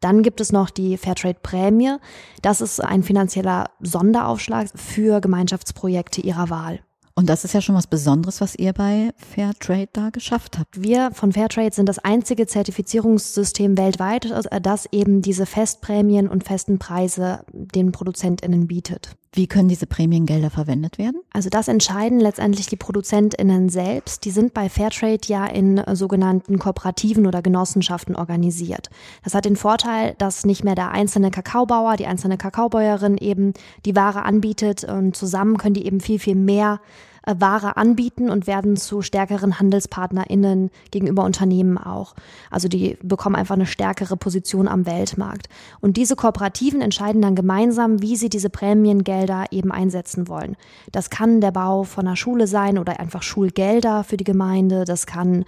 Dann 0.00 0.22
gibt 0.22 0.40
es 0.40 0.52
noch 0.52 0.70
die 0.70 0.96
Fairtrade-Prämie. 0.96 1.96
Das 2.42 2.60
ist 2.60 2.80
ein 2.80 3.02
finanzieller 3.02 3.70
Sonderaufschlag 3.80 4.68
für 4.74 5.20
Gemeinschaftsprojekte 5.20 6.20
ihrer 6.22 6.50
Wahl. 6.50 6.80
Und 7.14 7.28
das 7.28 7.44
ist 7.44 7.52
ja 7.52 7.60
schon 7.60 7.74
was 7.74 7.86
Besonderes, 7.86 8.40
was 8.40 8.54
ihr 8.54 8.72
bei 8.72 9.10
Fairtrade 9.16 9.90
da 9.92 10.08
geschafft 10.08 10.58
habt. 10.58 10.80
Wir 10.80 11.10
von 11.12 11.32
Fairtrade 11.32 11.74
sind 11.74 11.86
das 11.86 11.98
einzige 11.98 12.46
Zertifizierungssystem 12.46 13.76
weltweit, 13.76 14.32
das 14.62 14.86
eben 14.90 15.20
diese 15.20 15.44
Festprämien 15.44 16.28
und 16.28 16.44
festen 16.44 16.78
Preise 16.78 17.44
den 17.52 17.92
ProduzentInnen 17.92 18.66
bietet. 18.66 19.16
Wie 19.32 19.46
können 19.46 19.68
diese 19.68 19.86
Prämiengelder 19.86 20.50
verwendet 20.50 20.98
werden? 20.98 21.22
Also 21.32 21.50
das 21.50 21.68
entscheiden 21.68 22.18
letztendlich 22.18 22.66
die 22.66 22.76
ProduzentInnen 22.76 23.68
selbst. 23.68 24.24
Die 24.24 24.32
sind 24.32 24.54
bei 24.54 24.68
Fairtrade 24.68 25.20
ja 25.26 25.46
in 25.46 25.78
äh, 25.78 25.94
sogenannten 25.94 26.58
Kooperativen 26.58 27.28
oder 27.28 27.40
Genossenschaften 27.40 28.16
organisiert. 28.16 28.90
Das 29.22 29.34
hat 29.34 29.44
den 29.44 29.54
Vorteil, 29.54 30.16
dass 30.18 30.44
nicht 30.44 30.64
mehr 30.64 30.74
der 30.74 30.90
einzelne 30.90 31.30
Kakaobauer, 31.30 31.96
die 31.96 32.06
einzelne 32.06 32.38
Kakaobäuerin 32.38 33.18
eben 33.18 33.54
die 33.84 33.94
Ware 33.94 34.24
anbietet 34.24 34.82
und 34.82 35.14
zusammen 35.14 35.58
können 35.58 35.74
die 35.74 35.86
eben 35.86 36.00
viel, 36.00 36.18
viel 36.18 36.34
mehr 36.34 36.80
Ware 37.26 37.76
anbieten 37.76 38.30
und 38.30 38.46
werden 38.46 38.76
zu 38.76 39.02
stärkeren 39.02 39.58
HandelspartnerInnen 39.58 40.70
gegenüber 40.90 41.24
Unternehmen 41.24 41.78
auch. 41.78 42.14
Also 42.50 42.68
die 42.68 42.96
bekommen 43.02 43.36
einfach 43.36 43.54
eine 43.54 43.66
stärkere 43.66 44.16
Position 44.16 44.68
am 44.68 44.86
Weltmarkt. 44.86 45.48
Und 45.80 45.96
diese 45.96 46.16
Kooperativen 46.16 46.80
entscheiden 46.80 47.22
dann 47.22 47.34
gemeinsam, 47.34 48.02
wie 48.02 48.16
sie 48.16 48.28
diese 48.28 48.50
Prämiengelder 48.50 49.46
eben 49.50 49.72
einsetzen 49.72 50.28
wollen. 50.28 50.56
Das 50.92 51.10
kann 51.10 51.40
der 51.40 51.52
Bau 51.52 51.84
von 51.84 52.06
einer 52.06 52.16
Schule 52.16 52.46
sein 52.46 52.78
oder 52.78 52.98
einfach 53.00 53.22
Schulgelder 53.22 54.04
für 54.04 54.16
die 54.16 54.24
Gemeinde. 54.24 54.84
Das 54.84 55.06
kann 55.06 55.44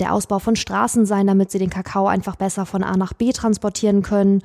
der 0.00 0.12
Ausbau 0.12 0.38
von 0.38 0.56
Straßen 0.56 1.06
sein, 1.06 1.26
damit 1.26 1.50
sie 1.50 1.58
den 1.58 1.70
Kakao 1.70 2.06
einfach 2.06 2.36
besser 2.36 2.66
von 2.66 2.84
A 2.84 2.96
nach 2.96 3.12
B 3.12 3.32
transportieren 3.32 4.02
können 4.02 4.42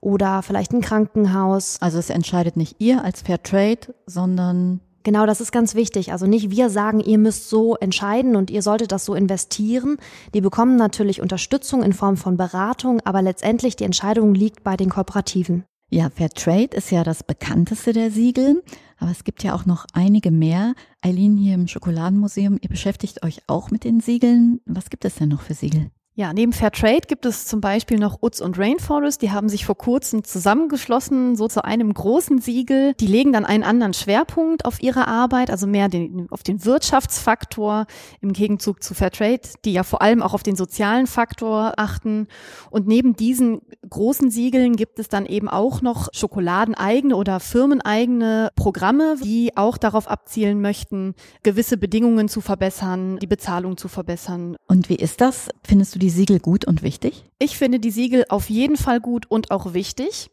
oder 0.00 0.42
vielleicht 0.42 0.72
ein 0.72 0.80
Krankenhaus. 0.80 1.78
Also 1.80 1.98
es 1.98 2.10
entscheidet 2.10 2.56
nicht 2.56 2.76
ihr 2.78 3.04
als 3.04 3.22
Fairtrade, 3.22 3.94
sondern 4.06 4.80
Genau, 5.04 5.26
das 5.26 5.42
ist 5.42 5.52
ganz 5.52 5.74
wichtig. 5.74 6.12
Also 6.12 6.26
nicht 6.26 6.50
wir 6.50 6.70
sagen, 6.70 6.98
ihr 6.98 7.18
müsst 7.18 7.50
so 7.50 7.76
entscheiden 7.76 8.36
und 8.36 8.50
ihr 8.50 8.62
solltet 8.62 8.90
das 8.90 9.04
so 9.04 9.14
investieren. 9.14 9.98
Die 10.32 10.40
bekommen 10.40 10.76
natürlich 10.76 11.20
Unterstützung 11.20 11.82
in 11.82 11.92
Form 11.92 12.16
von 12.16 12.38
Beratung, 12.38 13.00
aber 13.04 13.20
letztendlich 13.20 13.76
die 13.76 13.84
Entscheidung 13.84 14.34
liegt 14.34 14.64
bei 14.64 14.76
den 14.78 14.88
Kooperativen. 14.88 15.64
Ja, 15.90 16.08
Fairtrade 16.08 16.74
ist 16.74 16.90
ja 16.90 17.04
das 17.04 17.22
bekannteste 17.22 17.92
der 17.92 18.10
Siegel, 18.10 18.62
aber 18.96 19.10
es 19.10 19.24
gibt 19.24 19.44
ja 19.44 19.54
auch 19.54 19.66
noch 19.66 19.84
einige 19.92 20.30
mehr. 20.30 20.74
Eileen 21.02 21.36
hier 21.36 21.54
im 21.54 21.68
Schokoladenmuseum, 21.68 22.58
ihr 22.62 22.70
beschäftigt 22.70 23.22
euch 23.22 23.42
auch 23.46 23.70
mit 23.70 23.84
den 23.84 24.00
Siegeln. 24.00 24.60
Was 24.64 24.88
gibt 24.88 25.04
es 25.04 25.16
denn 25.16 25.28
noch 25.28 25.42
für 25.42 25.54
Siegel? 25.54 25.90
Ja, 26.16 26.32
neben 26.32 26.52
Fairtrade 26.52 27.08
gibt 27.08 27.26
es 27.26 27.48
zum 27.48 27.60
Beispiel 27.60 27.98
noch 27.98 28.22
Utz 28.22 28.40
und 28.40 28.56
Rainforest. 28.56 29.20
Die 29.20 29.32
haben 29.32 29.48
sich 29.48 29.66
vor 29.66 29.76
kurzem 29.76 30.22
zusammengeschlossen, 30.22 31.34
so 31.34 31.48
zu 31.48 31.64
einem 31.64 31.92
großen 31.92 32.40
Siegel. 32.40 32.94
Die 33.00 33.08
legen 33.08 33.32
dann 33.32 33.44
einen 33.44 33.64
anderen 33.64 33.94
Schwerpunkt 33.94 34.64
auf 34.64 34.80
ihre 34.80 35.08
Arbeit, 35.08 35.50
also 35.50 35.66
mehr 35.66 35.88
den, 35.88 36.28
auf 36.30 36.44
den 36.44 36.64
Wirtschaftsfaktor 36.64 37.86
im 38.20 38.32
Gegenzug 38.32 38.80
zu 38.80 38.94
Fairtrade, 38.94 39.40
die 39.64 39.72
ja 39.72 39.82
vor 39.82 40.02
allem 40.02 40.22
auch 40.22 40.34
auf 40.34 40.44
den 40.44 40.54
sozialen 40.54 41.08
Faktor 41.08 41.72
achten. 41.78 42.28
Und 42.70 42.86
neben 42.86 43.16
diesen 43.16 43.62
großen 43.90 44.30
Siegeln 44.30 44.76
gibt 44.76 45.00
es 45.00 45.08
dann 45.08 45.26
eben 45.26 45.48
auch 45.48 45.82
noch 45.82 46.10
schokoladeneigene 46.12 47.16
oder 47.16 47.40
firmeneigene 47.40 48.50
Programme, 48.54 49.16
die 49.20 49.56
auch 49.56 49.78
darauf 49.78 50.06
abzielen 50.06 50.60
möchten, 50.60 51.16
gewisse 51.42 51.76
Bedingungen 51.76 52.28
zu 52.28 52.40
verbessern, 52.40 53.18
die 53.18 53.26
Bezahlung 53.26 53.76
zu 53.76 53.88
verbessern. 53.88 54.54
Und 54.68 54.88
wie 54.88 54.94
ist 54.94 55.20
das? 55.20 55.48
Findest 55.66 55.96
du 55.96 56.03
die 56.04 56.10
Siegel 56.10 56.38
gut 56.38 56.66
und 56.66 56.82
wichtig? 56.82 57.24
Ich 57.38 57.56
finde 57.56 57.80
die 57.80 57.90
Siegel 57.90 58.26
auf 58.28 58.50
jeden 58.50 58.76
Fall 58.76 59.00
gut 59.00 59.24
und 59.30 59.50
auch 59.50 59.72
wichtig. 59.72 60.30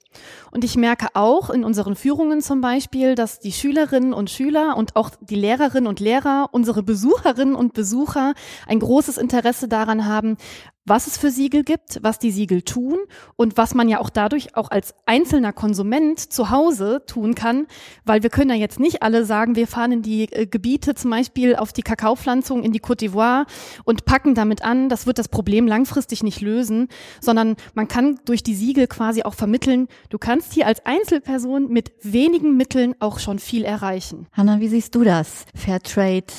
Und 0.52 0.64
ich 0.64 0.76
merke 0.76 1.08
auch 1.14 1.50
in 1.50 1.64
unseren 1.64 1.96
Führungen 1.96 2.42
zum 2.42 2.62
Beispiel, 2.62 3.16
dass 3.16 3.40
die 3.40 3.52
Schülerinnen 3.52 4.14
und 4.14 4.30
Schüler 4.30 4.76
und 4.78 4.96
auch 4.96 5.12
die 5.22 5.36
Lehrerinnen 5.36 5.88
und 5.88 6.00
Lehrer, 6.00 6.50
unsere 6.52 6.84
Besucherinnen 6.84 7.56
und 7.56 7.74
Besucher 7.74 8.34
ein 8.68 8.80
großes 8.80 9.18
Interesse 9.18 9.68
daran 9.68 10.06
haben, 10.06 10.38
was 10.86 11.08
es 11.08 11.18
für 11.18 11.30
Siegel 11.30 11.64
gibt, 11.64 12.00
was 12.02 12.18
die 12.18 12.32
Siegel 12.32 12.64
tun 12.64 12.98
und 13.36 13.56
was 13.56 13.76
man 13.76 13.88
ja 13.88 14.00
auch 14.00 14.10
dadurch 14.10 14.56
auch 14.56 14.72
als 14.72 14.96
einzelner 15.06 15.54
Konsument 15.54 16.20
zu 16.20 16.50
Hause 16.50 17.04
tun 17.06 17.36
kann, 17.36 17.68
weil 18.04 18.24
wir 18.24 18.32
können 18.32 18.50
ja 18.50 18.56
jetzt 18.56 18.80
nicht 18.80 19.04
alle 19.04 19.24
sagen, 19.24 19.56
wir 19.56 19.68
fahren 19.68 19.92
in 19.92 20.02
die 20.02 20.32
äh, 20.32 20.48
Gebiete 20.48 20.96
zum 20.96 21.12
Beispiel 21.12 21.56
auf 21.56 21.72
die 21.72 21.84
Kakaopflanzung 21.84 22.64
in 22.64 22.72
die 22.72 22.82
Côte 22.82 23.06
d'Ivoire 23.06 23.46
und 23.84 24.06
packen 24.06 24.34
damit 24.34 24.64
an. 24.64 24.90
Das 24.90 25.06
wird 25.06 25.20
das 25.20 25.30
Problem 25.30 25.68
langfristig 25.68 26.24
nicht 26.24 26.42
lösen, 26.42 26.88
sondern 27.20 27.56
man 27.76 27.88
kann 27.88 28.20
durch 28.26 28.42
die 28.42 28.56
Siegel 28.56 28.88
quasi 28.88 29.22
auch 29.22 29.36
vermitteln, 29.36 29.88
du 30.10 30.18
kannst 30.18 30.54
hier 30.54 30.68
als 30.68 30.86
Einzelperson 30.86 31.70
mit 31.70 31.92
wenigen 32.02 32.58
Mitteln 32.58 32.96
auch 33.00 33.20
schon 33.20 33.40
viel 33.40 33.64
erreichen. 33.64 34.28
Hanna, 34.32 34.60
wie 34.60 34.68
siehst 34.68 34.96
du 34.96 35.04
das? 35.04 35.46
Fairtrade 35.56 36.34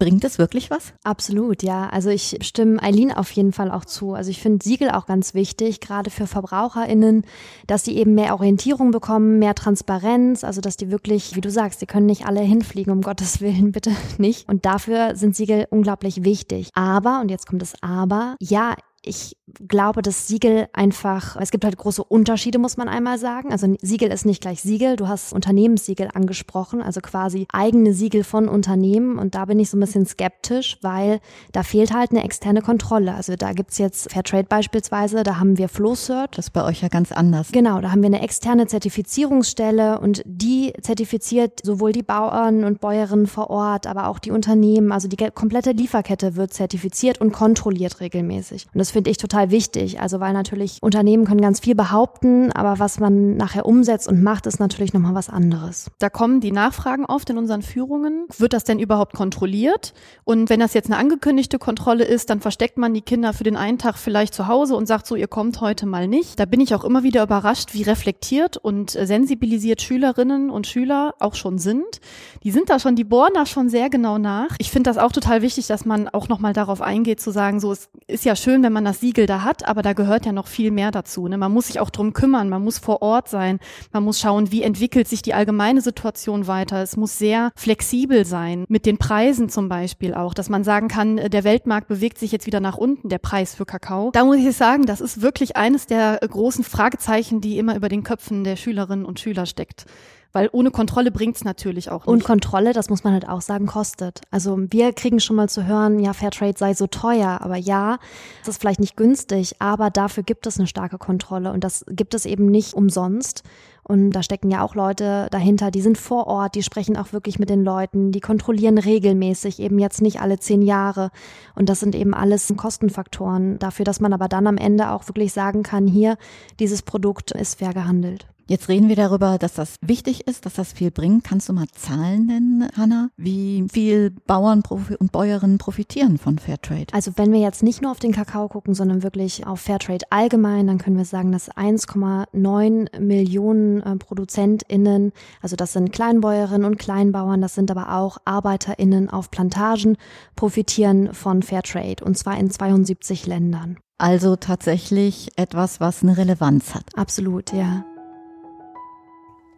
Bringt 0.00 0.24
es 0.24 0.38
wirklich 0.38 0.70
was? 0.70 0.94
Absolut, 1.04 1.62
ja. 1.62 1.86
Also 1.90 2.08
ich 2.08 2.38
stimme 2.40 2.82
Eileen 2.82 3.12
auf 3.12 3.30
jeden 3.32 3.52
Fall 3.52 3.70
auch 3.70 3.84
zu. 3.84 4.14
Also 4.14 4.30
ich 4.30 4.40
finde 4.40 4.64
Siegel 4.64 4.90
auch 4.90 5.04
ganz 5.04 5.34
wichtig, 5.34 5.78
gerade 5.80 6.08
für 6.08 6.26
VerbraucherInnen, 6.26 7.26
dass 7.66 7.84
sie 7.84 7.98
eben 7.98 8.14
mehr 8.14 8.32
Orientierung 8.32 8.92
bekommen, 8.92 9.38
mehr 9.38 9.54
Transparenz, 9.54 10.42
also 10.42 10.62
dass 10.62 10.78
die 10.78 10.90
wirklich, 10.90 11.36
wie 11.36 11.42
du 11.42 11.50
sagst, 11.50 11.82
die 11.82 11.86
können 11.86 12.06
nicht 12.06 12.24
alle 12.24 12.40
hinfliegen, 12.40 12.94
um 12.94 13.02
Gottes 13.02 13.42
Willen, 13.42 13.72
bitte 13.72 13.92
nicht. 14.16 14.48
Und 14.48 14.64
dafür 14.64 15.16
sind 15.16 15.36
Siegel 15.36 15.66
unglaublich 15.68 16.24
wichtig. 16.24 16.70
Aber, 16.72 17.20
und 17.20 17.30
jetzt 17.30 17.46
kommt 17.46 17.60
das 17.60 17.74
Aber, 17.82 18.36
ja, 18.40 18.76
ich 19.02 19.36
glaube, 19.66 20.02
dass 20.02 20.26
Siegel 20.26 20.68
einfach, 20.74 21.36
es 21.40 21.50
gibt 21.50 21.64
halt 21.64 21.76
große 21.76 22.04
Unterschiede, 22.04 22.58
muss 22.58 22.76
man 22.76 22.88
einmal 22.88 23.18
sagen. 23.18 23.50
Also 23.50 23.74
Siegel 23.80 24.10
ist 24.10 24.26
nicht 24.26 24.42
gleich 24.42 24.60
Siegel. 24.60 24.96
Du 24.96 25.08
hast 25.08 25.32
Unternehmenssiegel 25.32 26.10
angesprochen, 26.12 26.82
also 26.82 27.00
quasi 27.00 27.46
eigene 27.52 27.94
Siegel 27.94 28.24
von 28.24 28.48
Unternehmen. 28.48 29.18
Und 29.18 29.34
da 29.34 29.46
bin 29.46 29.58
ich 29.58 29.70
so 29.70 29.78
ein 29.78 29.80
bisschen 29.80 30.04
skeptisch, 30.04 30.78
weil 30.82 31.20
da 31.52 31.62
fehlt 31.62 31.94
halt 31.94 32.10
eine 32.10 32.24
externe 32.24 32.60
Kontrolle. 32.60 33.14
Also 33.14 33.36
da 33.36 33.52
gibt's 33.52 33.78
jetzt 33.78 34.12
Fairtrade 34.12 34.46
beispielsweise, 34.48 35.22
da 35.22 35.38
haben 35.38 35.56
wir 35.56 35.68
FlowCert. 35.70 36.36
Das 36.36 36.46
ist 36.46 36.52
bei 36.52 36.64
euch 36.64 36.82
ja 36.82 36.88
ganz 36.88 37.10
anders. 37.10 37.52
Genau, 37.52 37.80
da 37.80 37.92
haben 37.92 38.02
wir 38.02 38.08
eine 38.08 38.22
externe 38.22 38.66
Zertifizierungsstelle 38.66 39.98
und 40.00 40.22
die 40.26 40.74
zertifiziert 40.82 41.60
sowohl 41.64 41.92
die 41.92 42.02
Bauern 42.02 42.64
und 42.64 42.80
Bäuerinnen 42.80 43.26
vor 43.26 43.48
Ort, 43.48 43.86
aber 43.86 44.08
auch 44.08 44.18
die 44.18 44.30
Unternehmen. 44.30 44.92
Also 44.92 45.08
die 45.08 45.16
komplette 45.16 45.72
Lieferkette 45.72 46.36
wird 46.36 46.52
zertifiziert 46.52 47.18
und 47.20 47.32
kontrolliert 47.32 48.00
regelmäßig. 48.00 48.66
Und 48.74 48.89
finde 48.90 49.10
ich 49.10 49.16
total 49.16 49.50
wichtig. 49.50 50.00
Also 50.00 50.20
weil 50.20 50.32
natürlich 50.32 50.78
Unternehmen 50.82 51.24
können 51.24 51.40
ganz 51.40 51.60
viel 51.60 51.74
behaupten, 51.74 52.52
aber 52.52 52.78
was 52.78 53.00
man 53.00 53.36
nachher 53.36 53.66
umsetzt 53.66 54.08
und 54.08 54.22
macht, 54.22 54.46
ist 54.46 54.60
natürlich 54.60 54.92
nochmal 54.92 55.14
was 55.14 55.28
anderes. 55.28 55.90
Da 55.98 56.10
kommen 56.10 56.40
die 56.40 56.52
Nachfragen 56.52 57.04
oft 57.04 57.30
in 57.30 57.38
unseren 57.38 57.62
Führungen. 57.62 58.26
Wird 58.38 58.52
das 58.52 58.64
denn 58.64 58.78
überhaupt 58.78 59.14
kontrolliert? 59.14 59.94
Und 60.24 60.50
wenn 60.50 60.60
das 60.60 60.74
jetzt 60.74 60.86
eine 60.86 60.98
angekündigte 60.98 61.58
Kontrolle 61.58 62.04
ist, 62.04 62.30
dann 62.30 62.40
versteckt 62.40 62.78
man 62.78 62.94
die 62.94 63.02
Kinder 63.02 63.32
für 63.32 63.44
den 63.44 63.56
einen 63.56 63.78
Tag 63.78 63.96
vielleicht 63.96 64.34
zu 64.34 64.46
Hause 64.46 64.76
und 64.76 64.86
sagt 64.86 65.06
so, 65.06 65.16
ihr 65.16 65.28
kommt 65.28 65.60
heute 65.60 65.86
mal 65.86 66.08
nicht. 66.08 66.38
Da 66.38 66.44
bin 66.44 66.60
ich 66.60 66.74
auch 66.74 66.84
immer 66.84 67.02
wieder 67.02 67.22
überrascht, 67.22 67.74
wie 67.74 67.82
reflektiert 67.82 68.56
und 68.56 68.90
sensibilisiert 68.90 69.82
Schülerinnen 69.82 70.50
und 70.50 70.66
Schüler 70.66 71.14
auch 71.18 71.34
schon 71.34 71.58
sind. 71.58 72.00
Die 72.44 72.50
sind 72.50 72.70
da 72.70 72.78
schon, 72.78 72.96
die 72.96 73.04
bohren 73.04 73.32
da 73.34 73.46
schon 73.46 73.68
sehr 73.68 73.90
genau 73.90 74.18
nach. 74.18 74.54
Ich 74.58 74.70
finde 74.70 74.90
das 74.90 74.98
auch 74.98 75.12
total 75.12 75.42
wichtig, 75.42 75.66
dass 75.66 75.84
man 75.84 76.08
auch 76.08 76.28
nochmal 76.28 76.52
darauf 76.52 76.80
eingeht, 76.80 77.20
zu 77.20 77.30
sagen, 77.30 77.60
so, 77.60 77.72
es 77.72 77.88
ist 78.06 78.24
ja 78.24 78.36
schön, 78.36 78.62
wenn 78.62 78.72
man 78.72 78.79
das 78.84 79.00
Siegel 79.00 79.26
da 79.26 79.42
hat, 79.42 79.66
aber 79.66 79.82
da 79.82 79.92
gehört 79.92 80.26
ja 80.26 80.32
noch 80.32 80.46
viel 80.46 80.70
mehr 80.70 80.90
dazu. 80.90 81.28
Ne? 81.28 81.38
Man 81.38 81.52
muss 81.52 81.68
sich 81.68 81.80
auch 81.80 81.90
drum 81.90 82.12
kümmern, 82.12 82.48
man 82.48 82.62
muss 82.62 82.78
vor 82.78 83.02
Ort 83.02 83.28
sein, 83.28 83.58
man 83.92 84.04
muss 84.04 84.20
schauen, 84.20 84.52
wie 84.52 84.62
entwickelt 84.62 85.08
sich 85.08 85.22
die 85.22 85.34
allgemeine 85.34 85.80
Situation 85.80 86.46
weiter. 86.46 86.82
Es 86.82 86.96
muss 86.96 87.18
sehr 87.18 87.52
flexibel 87.56 88.24
sein, 88.24 88.64
mit 88.68 88.86
den 88.86 88.98
Preisen 88.98 89.48
zum 89.48 89.68
Beispiel 89.68 90.14
auch, 90.14 90.34
dass 90.34 90.48
man 90.48 90.64
sagen 90.64 90.88
kann, 90.88 91.16
der 91.16 91.44
Weltmarkt 91.44 91.88
bewegt 91.88 92.18
sich 92.18 92.32
jetzt 92.32 92.46
wieder 92.46 92.60
nach 92.60 92.76
unten, 92.76 93.08
der 93.08 93.18
Preis 93.18 93.54
für 93.54 93.66
Kakao. 93.66 94.10
Da 94.12 94.24
muss 94.24 94.36
ich 94.36 94.56
sagen, 94.56 94.86
das 94.86 95.00
ist 95.00 95.22
wirklich 95.22 95.56
eines 95.56 95.86
der 95.86 96.18
großen 96.18 96.64
Fragezeichen, 96.64 97.40
die 97.40 97.58
immer 97.58 97.76
über 97.76 97.88
den 97.88 98.04
Köpfen 98.04 98.44
der 98.44 98.56
Schülerinnen 98.56 99.04
und 99.04 99.20
Schüler 99.20 99.46
steckt. 99.46 99.86
Weil 100.32 100.48
ohne 100.52 100.70
Kontrolle 100.70 101.10
bringt's 101.10 101.44
natürlich 101.44 101.90
auch 101.90 102.06
nicht. 102.06 102.08
Und 102.08 102.24
Kontrolle, 102.24 102.72
das 102.72 102.88
muss 102.88 103.02
man 103.02 103.12
halt 103.12 103.28
auch 103.28 103.40
sagen, 103.40 103.66
kostet. 103.66 104.20
Also 104.30 104.58
wir 104.70 104.92
kriegen 104.92 105.18
schon 105.18 105.36
mal 105.36 105.48
zu 105.48 105.66
hören, 105.66 105.98
ja, 105.98 106.12
Fairtrade 106.12 106.56
sei 106.56 106.74
so 106.74 106.86
teuer. 106.86 107.40
Aber 107.40 107.56
ja, 107.56 107.98
es 108.42 108.48
ist 108.48 108.60
vielleicht 108.60 108.80
nicht 108.80 108.96
günstig, 108.96 109.56
aber 109.58 109.90
dafür 109.90 110.22
gibt 110.22 110.46
es 110.46 110.58
eine 110.58 110.68
starke 110.68 110.98
Kontrolle. 110.98 111.52
Und 111.52 111.64
das 111.64 111.84
gibt 111.88 112.14
es 112.14 112.26
eben 112.26 112.46
nicht 112.46 112.74
umsonst. 112.74 113.42
Und 113.82 114.12
da 114.12 114.22
stecken 114.22 114.52
ja 114.52 114.62
auch 114.62 114.76
Leute 114.76 115.26
dahinter, 115.32 115.72
die 115.72 115.80
sind 115.80 115.98
vor 115.98 116.28
Ort, 116.28 116.54
die 116.54 116.62
sprechen 116.62 116.96
auch 116.96 117.12
wirklich 117.12 117.40
mit 117.40 117.50
den 117.50 117.64
Leuten, 117.64 118.12
die 118.12 118.20
kontrollieren 118.20 118.78
regelmäßig, 118.78 119.58
eben 119.58 119.80
jetzt 119.80 120.00
nicht 120.00 120.20
alle 120.20 120.38
zehn 120.38 120.62
Jahre. 120.62 121.10
Und 121.56 121.68
das 121.68 121.80
sind 121.80 121.96
eben 121.96 122.14
alles 122.14 122.54
Kostenfaktoren 122.56 123.58
dafür, 123.58 123.84
dass 123.84 124.00
man 124.00 124.12
aber 124.12 124.28
dann 124.28 124.46
am 124.46 124.58
Ende 124.58 124.92
auch 124.92 125.08
wirklich 125.08 125.32
sagen 125.32 125.64
kann, 125.64 125.88
hier, 125.88 126.18
dieses 126.60 126.82
Produkt 126.82 127.32
ist 127.32 127.58
fair 127.58 127.74
gehandelt. 127.74 128.28
Jetzt 128.50 128.68
reden 128.68 128.88
wir 128.88 128.96
darüber, 128.96 129.38
dass 129.38 129.54
das 129.54 129.76
wichtig 129.80 130.26
ist, 130.26 130.44
dass 130.44 130.54
das 130.54 130.72
viel 130.72 130.90
bringt. 130.90 131.22
Kannst 131.22 131.48
du 131.48 131.52
mal 131.52 131.68
Zahlen 131.72 132.26
nennen, 132.26 132.68
Hanna? 132.76 133.10
Wie 133.16 133.64
viel 133.72 134.10
Bauern 134.26 134.64
und 134.98 135.12
Bäuerinnen 135.12 135.58
profitieren 135.58 136.18
von 136.18 136.36
Fairtrade? 136.36 136.86
Also 136.90 137.12
wenn 137.14 137.32
wir 137.32 137.38
jetzt 137.38 137.62
nicht 137.62 137.80
nur 137.80 137.92
auf 137.92 138.00
den 138.00 138.10
Kakao 138.10 138.48
gucken, 138.48 138.74
sondern 138.74 139.04
wirklich 139.04 139.46
auf 139.46 139.60
Fairtrade 139.60 140.04
allgemein, 140.10 140.66
dann 140.66 140.78
können 140.78 140.96
wir 140.96 141.04
sagen, 141.04 141.30
dass 141.30 141.48
1,9 141.52 142.98
Millionen 142.98 143.82
äh, 143.82 143.94
ProduzentInnen, 143.94 145.12
also 145.40 145.54
das 145.54 145.72
sind 145.72 145.92
Kleinbäuerinnen 145.92 146.64
und 146.64 146.76
Kleinbauern, 146.76 147.40
das 147.40 147.54
sind 147.54 147.70
aber 147.70 147.94
auch 147.94 148.18
ArbeiterInnen 148.24 149.10
auf 149.10 149.30
Plantagen, 149.30 149.96
profitieren 150.34 151.14
von 151.14 151.44
Fairtrade 151.44 152.04
und 152.04 152.18
zwar 152.18 152.36
in 152.36 152.50
72 152.50 153.28
Ländern. 153.28 153.76
Also 154.00 154.34
tatsächlich 154.34 155.28
etwas, 155.36 155.78
was 155.78 156.02
eine 156.02 156.16
Relevanz 156.16 156.74
hat. 156.74 156.86
Absolut, 156.96 157.52
ja. 157.52 157.84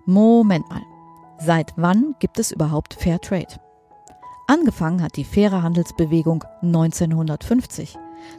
Moment 0.04 0.68
mal. 0.68 0.82
Seit 1.38 1.72
wann 1.76 2.14
gibt 2.18 2.38
es 2.38 2.50
überhaupt 2.50 2.94
Fair 2.94 3.20
Trade? 3.20 3.60
Angefangen 4.46 5.02
hat 5.02 5.16
die 5.16 5.24
faire 5.24 5.62
Handelsbewegung 5.62 6.44
1950. 6.62 7.96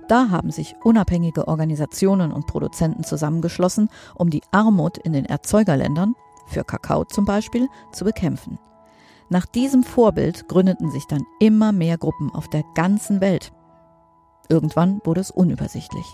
Da 0.07 0.29
haben 0.29 0.51
sich 0.51 0.75
unabhängige 0.83 1.47
Organisationen 1.47 2.31
und 2.31 2.47
Produzenten 2.47 3.03
zusammengeschlossen, 3.03 3.89
um 4.15 4.29
die 4.29 4.43
Armut 4.51 4.97
in 4.97 5.13
den 5.13 5.25
Erzeugerländern, 5.25 6.15
für 6.45 6.63
Kakao 6.63 7.05
zum 7.05 7.25
Beispiel, 7.25 7.67
zu 7.91 8.05
bekämpfen. 8.05 8.59
Nach 9.29 9.45
diesem 9.45 9.83
Vorbild 9.83 10.47
gründeten 10.47 10.91
sich 10.91 11.07
dann 11.07 11.23
immer 11.39 11.71
mehr 11.71 11.97
Gruppen 11.97 12.29
auf 12.31 12.47
der 12.49 12.63
ganzen 12.75 13.21
Welt. 13.21 13.51
Irgendwann 14.49 15.01
wurde 15.05 15.21
es 15.21 15.31
unübersichtlich. 15.31 16.05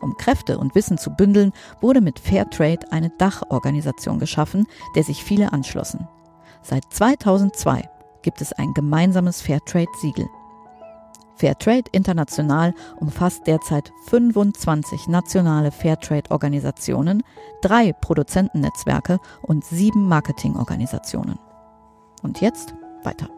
Um 0.00 0.16
Kräfte 0.16 0.58
und 0.58 0.74
Wissen 0.74 0.98
zu 0.98 1.10
bündeln, 1.10 1.52
wurde 1.80 2.00
mit 2.00 2.18
Fairtrade 2.18 2.90
eine 2.92 3.10
Dachorganisation 3.10 4.18
geschaffen, 4.18 4.66
der 4.94 5.04
sich 5.04 5.24
viele 5.24 5.52
anschlossen. 5.52 6.08
Seit 6.62 6.84
2002 6.90 7.88
gibt 8.22 8.40
es 8.40 8.52
ein 8.52 8.74
gemeinsames 8.74 9.40
Fairtrade-Siegel. 9.40 10.26
Fairtrade 11.36 11.88
International 11.92 12.74
umfasst 12.96 13.46
derzeit 13.46 13.92
25 14.08 15.06
nationale 15.06 15.70
Fairtrade-Organisationen, 15.70 17.22
drei 17.62 17.92
Produzentennetzwerke 17.92 19.20
und 19.42 19.64
sieben 19.64 20.08
Marketingorganisationen. 20.08 21.38
Und 22.22 22.40
jetzt 22.40 22.74
weiter. 23.04 23.28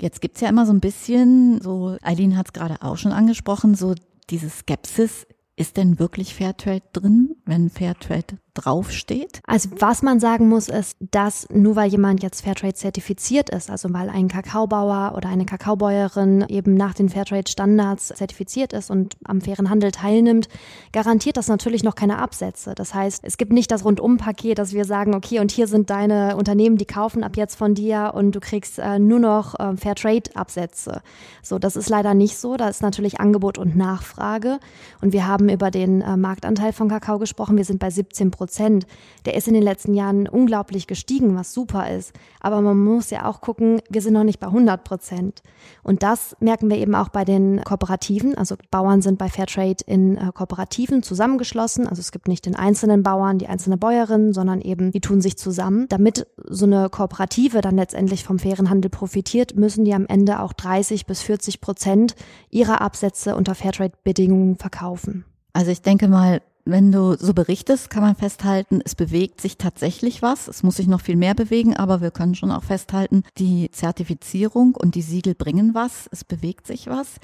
Jetzt 0.00 0.22
gibt's 0.22 0.40
ja 0.40 0.48
immer 0.48 0.64
so 0.64 0.72
ein 0.72 0.80
bisschen, 0.80 1.60
so 1.60 1.98
Eileen 2.02 2.38
hat 2.38 2.46
es 2.46 2.52
gerade 2.54 2.76
auch 2.80 2.96
schon 2.96 3.12
angesprochen, 3.12 3.74
so 3.74 3.94
diese 4.30 4.50
Skepsis, 4.50 5.26
ist 5.56 5.76
denn 5.76 5.98
wirklich 5.98 6.34
Fairtrade 6.34 6.82
drin, 6.92 7.36
wenn 7.44 7.68
Fairtrade 7.68 8.38
draufsteht? 8.54 9.40
Also 9.46 9.68
was 9.78 10.02
man 10.02 10.20
sagen 10.20 10.48
muss, 10.48 10.68
ist, 10.68 10.96
dass 11.00 11.48
nur 11.50 11.76
weil 11.76 11.90
jemand 11.90 12.22
jetzt 12.22 12.42
Fairtrade 12.42 12.74
zertifiziert 12.74 13.50
ist, 13.50 13.70
also 13.70 13.92
weil 13.92 14.08
ein 14.08 14.28
Kakaobauer 14.28 15.14
oder 15.16 15.28
eine 15.28 15.46
Kakaobäuerin 15.46 16.44
eben 16.48 16.74
nach 16.74 16.94
den 16.94 17.08
Fairtrade-Standards 17.08 18.08
zertifiziert 18.08 18.72
ist 18.72 18.90
und 18.90 19.16
am 19.24 19.40
fairen 19.40 19.70
Handel 19.70 19.92
teilnimmt, 19.92 20.48
garantiert 20.92 21.36
das 21.36 21.48
natürlich 21.48 21.82
noch 21.82 21.94
keine 21.94 22.18
Absätze. 22.18 22.74
Das 22.74 22.94
heißt, 22.94 23.24
es 23.24 23.38
gibt 23.38 23.52
nicht 23.52 23.70
das 23.70 23.84
Rundum-Paket, 23.84 24.58
dass 24.58 24.72
wir 24.72 24.84
sagen, 24.84 25.14
okay, 25.14 25.40
und 25.40 25.50
hier 25.50 25.66
sind 25.66 25.90
deine 25.90 26.36
Unternehmen, 26.36 26.76
die 26.76 26.86
kaufen 26.86 27.24
ab 27.24 27.36
jetzt 27.36 27.56
von 27.56 27.74
dir 27.74 28.12
und 28.14 28.32
du 28.32 28.40
kriegst 28.40 28.78
äh, 28.78 28.98
nur 28.98 29.20
noch 29.20 29.58
äh, 29.58 29.76
Fairtrade-Absätze. 29.76 31.02
So, 31.42 31.58
das 31.58 31.76
ist 31.76 31.88
leider 31.88 32.14
nicht 32.14 32.36
so. 32.36 32.56
Da 32.56 32.68
ist 32.68 32.82
natürlich 32.82 33.20
Angebot 33.20 33.58
und 33.58 33.76
Nachfrage. 33.76 34.58
Und 35.00 35.12
wir 35.12 35.26
haben 35.26 35.48
über 35.48 35.70
den 35.70 36.02
äh, 36.02 36.16
Marktanteil 36.16 36.72
von 36.72 36.88
Kakao 36.88 37.18
gesprochen. 37.18 37.56
Wir 37.56 37.64
sind 37.64 37.78
bei 37.78 37.90
17 37.90 38.30
Prozent. 38.30 38.39
Prozent, 38.40 38.86
der 39.26 39.34
ist 39.34 39.48
in 39.48 39.52
den 39.52 39.62
letzten 39.62 39.92
Jahren 39.92 40.26
unglaublich 40.26 40.86
gestiegen, 40.86 41.36
was 41.36 41.52
super 41.52 41.90
ist. 41.90 42.14
Aber 42.40 42.62
man 42.62 42.82
muss 42.82 43.10
ja 43.10 43.28
auch 43.28 43.42
gucken, 43.42 43.82
wir 43.90 44.00
sind 44.00 44.14
noch 44.14 44.24
nicht 44.24 44.40
bei 44.40 44.46
100 44.46 44.82
Prozent. 44.82 45.42
Und 45.82 46.02
das 46.02 46.34
merken 46.40 46.70
wir 46.70 46.78
eben 46.78 46.94
auch 46.94 47.10
bei 47.10 47.26
den 47.26 47.60
Kooperativen. 47.62 48.34
Also 48.38 48.56
Bauern 48.70 49.02
sind 49.02 49.18
bei 49.18 49.28
Fairtrade 49.28 49.84
in 49.84 50.16
äh, 50.16 50.30
Kooperativen 50.32 51.02
zusammengeschlossen. 51.02 51.86
Also 51.86 52.00
es 52.00 52.12
gibt 52.12 52.28
nicht 52.28 52.46
den 52.46 52.56
einzelnen 52.56 53.02
Bauern, 53.02 53.36
die 53.36 53.46
einzelne 53.46 53.76
Bäuerin, 53.76 54.32
sondern 54.32 54.62
eben 54.62 54.90
die 54.90 55.02
tun 55.02 55.20
sich 55.20 55.36
zusammen. 55.36 55.84
Damit 55.90 56.26
so 56.48 56.64
eine 56.64 56.88
Kooperative 56.88 57.60
dann 57.60 57.76
letztendlich 57.76 58.24
vom 58.24 58.38
fairen 58.38 58.70
Handel 58.70 58.90
profitiert, 58.90 59.54
müssen 59.54 59.84
die 59.84 59.92
am 59.92 60.06
Ende 60.06 60.40
auch 60.40 60.54
30 60.54 61.04
bis 61.04 61.20
40 61.20 61.60
Prozent 61.60 62.14
ihrer 62.48 62.80
Absätze 62.80 63.36
unter 63.36 63.54
Fairtrade-Bedingungen 63.54 64.56
verkaufen. 64.56 65.26
Also 65.52 65.70
ich 65.72 65.82
denke 65.82 66.08
mal, 66.08 66.40
wenn 66.70 66.92
du 66.92 67.16
so 67.16 67.34
berichtest, 67.34 67.90
kann 67.90 68.02
man 68.02 68.14
festhalten, 68.14 68.80
es 68.84 68.94
bewegt 68.94 69.40
sich 69.40 69.56
tatsächlich 69.58 70.22
was. 70.22 70.48
Es 70.48 70.62
muss 70.62 70.76
sich 70.76 70.86
noch 70.86 71.00
viel 71.00 71.16
mehr 71.16 71.34
bewegen, 71.34 71.76
aber 71.76 72.00
wir 72.00 72.10
können 72.10 72.34
schon 72.34 72.50
auch 72.50 72.64
festhalten, 72.64 73.24
die 73.38 73.70
Zertifizierung 73.70 74.74
und 74.74 74.94
die 74.94 75.02
Siegel 75.02 75.34
bringen 75.34 75.74
was. 75.74 76.08
Es 76.10 76.24
bewegt 76.24 76.66
sich 76.66 76.86
was. 76.86 77.16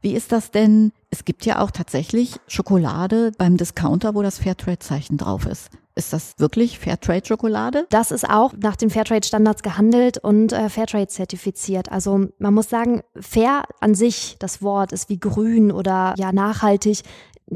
Wie 0.00 0.14
ist 0.14 0.32
das 0.32 0.50
denn? 0.50 0.92
Es 1.10 1.24
gibt 1.24 1.46
ja 1.46 1.60
auch 1.60 1.70
tatsächlich 1.70 2.40
Schokolade 2.48 3.32
beim 3.38 3.56
Discounter, 3.56 4.14
wo 4.14 4.22
das 4.22 4.38
Fairtrade-Zeichen 4.38 5.16
drauf 5.16 5.46
ist. 5.46 5.70
Ist 5.94 6.12
das 6.12 6.34
wirklich 6.38 6.78
Fairtrade-Schokolade? 6.78 7.86
Das 7.90 8.10
ist 8.10 8.28
auch 8.28 8.54
nach 8.58 8.76
den 8.76 8.88
Fairtrade-Standards 8.88 9.62
gehandelt 9.62 10.16
und 10.18 10.52
äh, 10.52 10.70
Fairtrade 10.70 11.06
zertifiziert. 11.06 11.92
Also 11.92 12.28
man 12.38 12.54
muss 12.54 12.70
sagen, 12.70 13.02
fair 13.14 13.64
an 13.80 13.94
sich, 13.94 14.36
das 14.38 14.62
Wort 14.62 14.92
ist 14.92 15.10
wie 15.10 15.20
grün 15.20 15.70
oder 15.70 16.14
ja 16.16 16.32
nachhaltig 16.32 17.02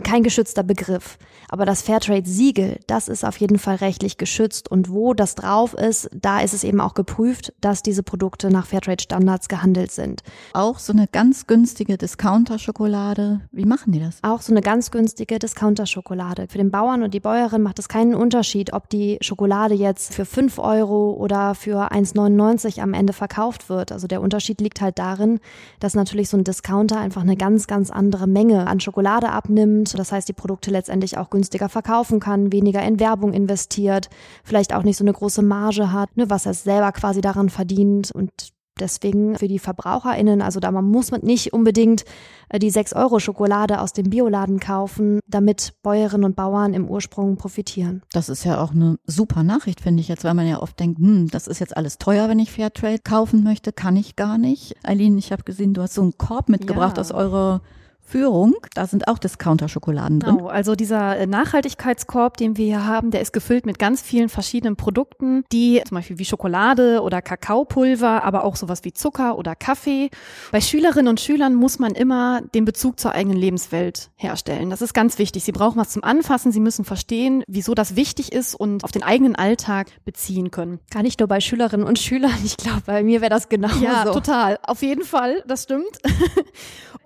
kein 0.02 0.22
geschützter 0.22 0.62
Begriff. 0.62 1.18
Aber 1.48 1.64
das 1.64 1.82
Fairtrade-Siegel, 1.82 2.80
das 2.86 3.08
ist 3.08 3.24
auf 3.24 3.36
jeden 3.38 3.58
Fall 3.58 3.76
rechtlich 3.76 4.18
geschützt. 4.18 4.70
Und 4.70 4.90
wo 4.90 5.14
das 5.14 5.34
drauf 5.34 5.74
ist, 5.74 6.10
da 6.12 6.40
ist 6.40 6.54
es 6.54 6.64
eben 6.64 6.80
auch 6.80 6.94
geprüft, 6.94 7.52
dass 7.60 7.82
diese 7.82 8.02
Produkte 8.02 8.50
nach 8.50 8.66
Fairtrade-Standards 8.66 9.48
gehandelt 9.48 9.92
sind. 9.92 10.22
Auch 10.52 10.78
so 10.78 10.92
eine 10.92 11.06
ganz 11.06 11.46
günstige 11.46 11.96
Discounter-Schokolade. 11.96 13.42
Wie 13.52 13.64
machen 13.64 13.92
die 13.92 14.00
das? 14.00 14.18
Auch 14.22 14.40
so 14.40 14.52
eine 14.52 14.60
ganz 14.60 14.90
günstige 14.90 15.38
Discounter-Schokolade. 15.38 16.46
Für 16.48 16.58
den 16.58 16.70
Bauern 16.70 17.02
und 17.02 17.14
die 17.14 17.20
Bäuerin 17.20 17.62
macht 17.62 17.78
es 17.78 17.88
keinen 17.88 18.14
Unterschied, 18.14 18.72
ob 18.72 18.90
die 18.90 19.18
Schokolade 19.20 19.74
jetzt 19.74 20.14
für 20.14 20.24
5 20.24 20.58
Euro 20.58 21.12
oder 21.12 21.54
für 21.54 21.92
1,99 21.92 22.80
am 22.80 22.94
Ende 22.94 23.12
verkauft 23.12 23.68
wird. 23.68 23.92
Also 23.92 24.06
der 24.06 24.20
Unterschied 24.20 24.60
liegt 24.60 24.80
halt 24.80 24.98
darin, 24.98 25.38
dass 25.80 25.94
natürlich 25.94 26.28
so 26.28 26.36
ein 26.36 26.44
Discounter 26.44 26.98
einfach 26.98 27.22
eine 27.22 27.36
ganz, 27.36 27.66
ganz 27.66 27.90
andere 27.90 28.26
Menge 28.26 28.66
an 28.66 28.80
Schokolade 28.80 29.30
abnimmt 29.30 29.85
nimmt, 29.92 30.00
das 30.00 30.12
heißt 30.12 30.28
die 30.28 30.32
Produkte 30.32 30.70
letztendlich 30.70 31.18
auch 31.18 31.30
günstiger 31.30 31.68
verkaufen 31.68 32.20
kann, 32.20 32.52
weniger 32.52 32.82
in 32.82 33.00
Werbung 33.00 33.32
investiert, 33.32 34.08
vielleicht 34.44 34.74
auch 34.74 34.82
nicht 34.82 34.96
so 34.96 35.04
eine 35.04 35.12
große 35.12 35.42
Marge 35.42 35.92
hat, 35.92 36.16
ne, 36.16 36.30
was 36.30 36.46
er 36.46 36.54
selber 36.54 36.92
quasi 36.92 37.20
daran 37.20 37.50
verdient 37.50 38.10
und 38.12 38.56
Deswegen 38.78 39.38
für 39.38 39.48
die 39.48 39.58
VerbraucherInnen, 39.58 40.42
also 40.42 40.60
da 40.60 40.70
man 40.70 40.84
muss 40.84 41.10
man 41.10 41.22
nicht 41.22 41.54
unbedingt 41.54 42.04
äh, 42.50 42.58
die 42.58 42.68
6 42.68 42.92
Euro 42.92 43.20
Schokolade 43.20 43.80
aus 43.80 43.94
dem 43.94 44.10
Bioladen 44.10 44.60
kaufen, 44.60 45.20
damit 45.26 45.72
Bäuerinnen 45.82 46.26
und 46.26 46.36
Bauern 46.36 46.74
im 46.74 46.86
Ursprung 46.86 47.38
profitieren. 47.38 48.02
Das 48.12 48.28
ist 48.28 48.44
ja 48.44 48.60
auch 48.60 48.72
eine 48.72 48.98
super 49.06 49.42
Nachricht, 49.44 49.80
finde 49.80 50.02
ich 50.02 50.08
jetzt, 50.08 50.24
weil 50.24 50.34
man 50.34 50.46
ja 50.46 50.60
oft 50.60 50.78
denkt, 50.78 50.98
hm, 50.98 51.28
das 51.30 51.46
ist 51.46 51.58
jetzt 51.58 51.74
alles 51.74 51.96
teuer, 51.96 52.28
wenn 52.28 52.38
ich 52.38 52.52
Fairtrade 52.52 52.98
kaufen 52.98 53.42
möchte, 53.42 53.72
kann 53.72 53.96
ich 53.96 54.14
gar 54.14 54.36
nicht. 54.36 54.76
Eileen, 54.82 55.16
ich 55.16 55.32
habe 55.32 55.44
gesehen, 55.44 55.72
du 55.72 55.80
hast 55.80 55.94
so 55.94 56.02
einen 56.02 56.18
Korb 56.18 56.50
mitgebracht 56.50 56.98
ja. 56.98 57.00
aus 57.00 57.12
eurer 57.12 57.62
Führung. 58.06 58.54
Da 58.74 58.86
sind 58.86 59.08
auch 59.08 59.18
Discounter-Schokoladen 59.18 60.20
drin. 60.20 60.36
Genau, 60.36 60.48
also 60.48 60.74
dieser 60.74 61.16
äh, 61.18 61.26
Nachhaltigkeitskorb, 61.26 62.36
den 62.36 62.56
wir 62.56 62.66
hier 62.66 62.86
haben, 62.86 63.10
der 63.10 63.20
ist 63.20 63.32
gefüllt 63.32 63.66
mit 63.66 63.78
ganz 63.78 64.00
vielen 64.00 64.28
verschiedenen 64.28 64.76
Produkten, 64.76 65.44
die 65.52 65.82
zum 65.86 65.96
Beispiel 65.96 66.18
wie 66.18 66.24
Schokolade 66.24 67.02
oder 67.02 67.20
Kakaopulver, 67.20 68.24
aber 68.24 68.44
auch 68.44 68.56
sowas 68.56 68.84
wie 68.84 68.92
Zucker 68.92 69.36
oder 69.38 69.54
Kaffee. 69.54 70.10
Bei 70.52 70.60
Schülerinnen 70.60 71.08
und 71.08 71.20
Schülern 71.20 71.54
muss 71.54 71.78
man 71.78 71.92
immer 71.94 72.42
den 72.54 72.64
Bezug 72.64 73.00
zur 73.00 73.12
eigenen 73.12 73.36
Lebenswelt 73.36 74.10
herstellen. 74.14 74.70
Das 74.70 74.82
ist 74.82 74.94
ganz 74.94 75.18
wichtig. 75.18 75.44
Sie 75.44 75.52
brauchen 75.52 75.78
was 75.78 75.90
zum 75.90 76.04
Anfassen. 76.04 76.52
Sie 76.52 76.60
müssen 76.60 76.84
verstehen, 76.84 77.42
wieso 77.46 77.74
das 77.74 77.96
wichtig 77.96 78.32
ist 78.32 78.54
und 78.54 78.84
auf 78.84 78.92
den 78.92 79.02
eigenen 79.02 79.34
Alltag 79.34 79.88
beziehen 80.04 80.50
können. 80.50 80.78
Gar 80.90 81.02
nicht 81.02 81.20
nur 81.20 81.28
bei 81.28 81.40
Schülerinnen 81.40 81.86
und 81.86 81.98
Schülern. 81.98 82.30
Ich 82.44 82.56
glaube, 82.56 82.82
bei 82.86 83.02
mir 83.02 83.20
wäre 83.20 83.30
das 83.30 83.48
genauso. 83.48 83.84
Ja, 83.84 84.04
total. 84.04 84.58
Auf 84.62 84.82
jeden 84.82 85.02
Fall. 85.04 85.42
Das 85.46 85.64
stimmt. 85.64 85.84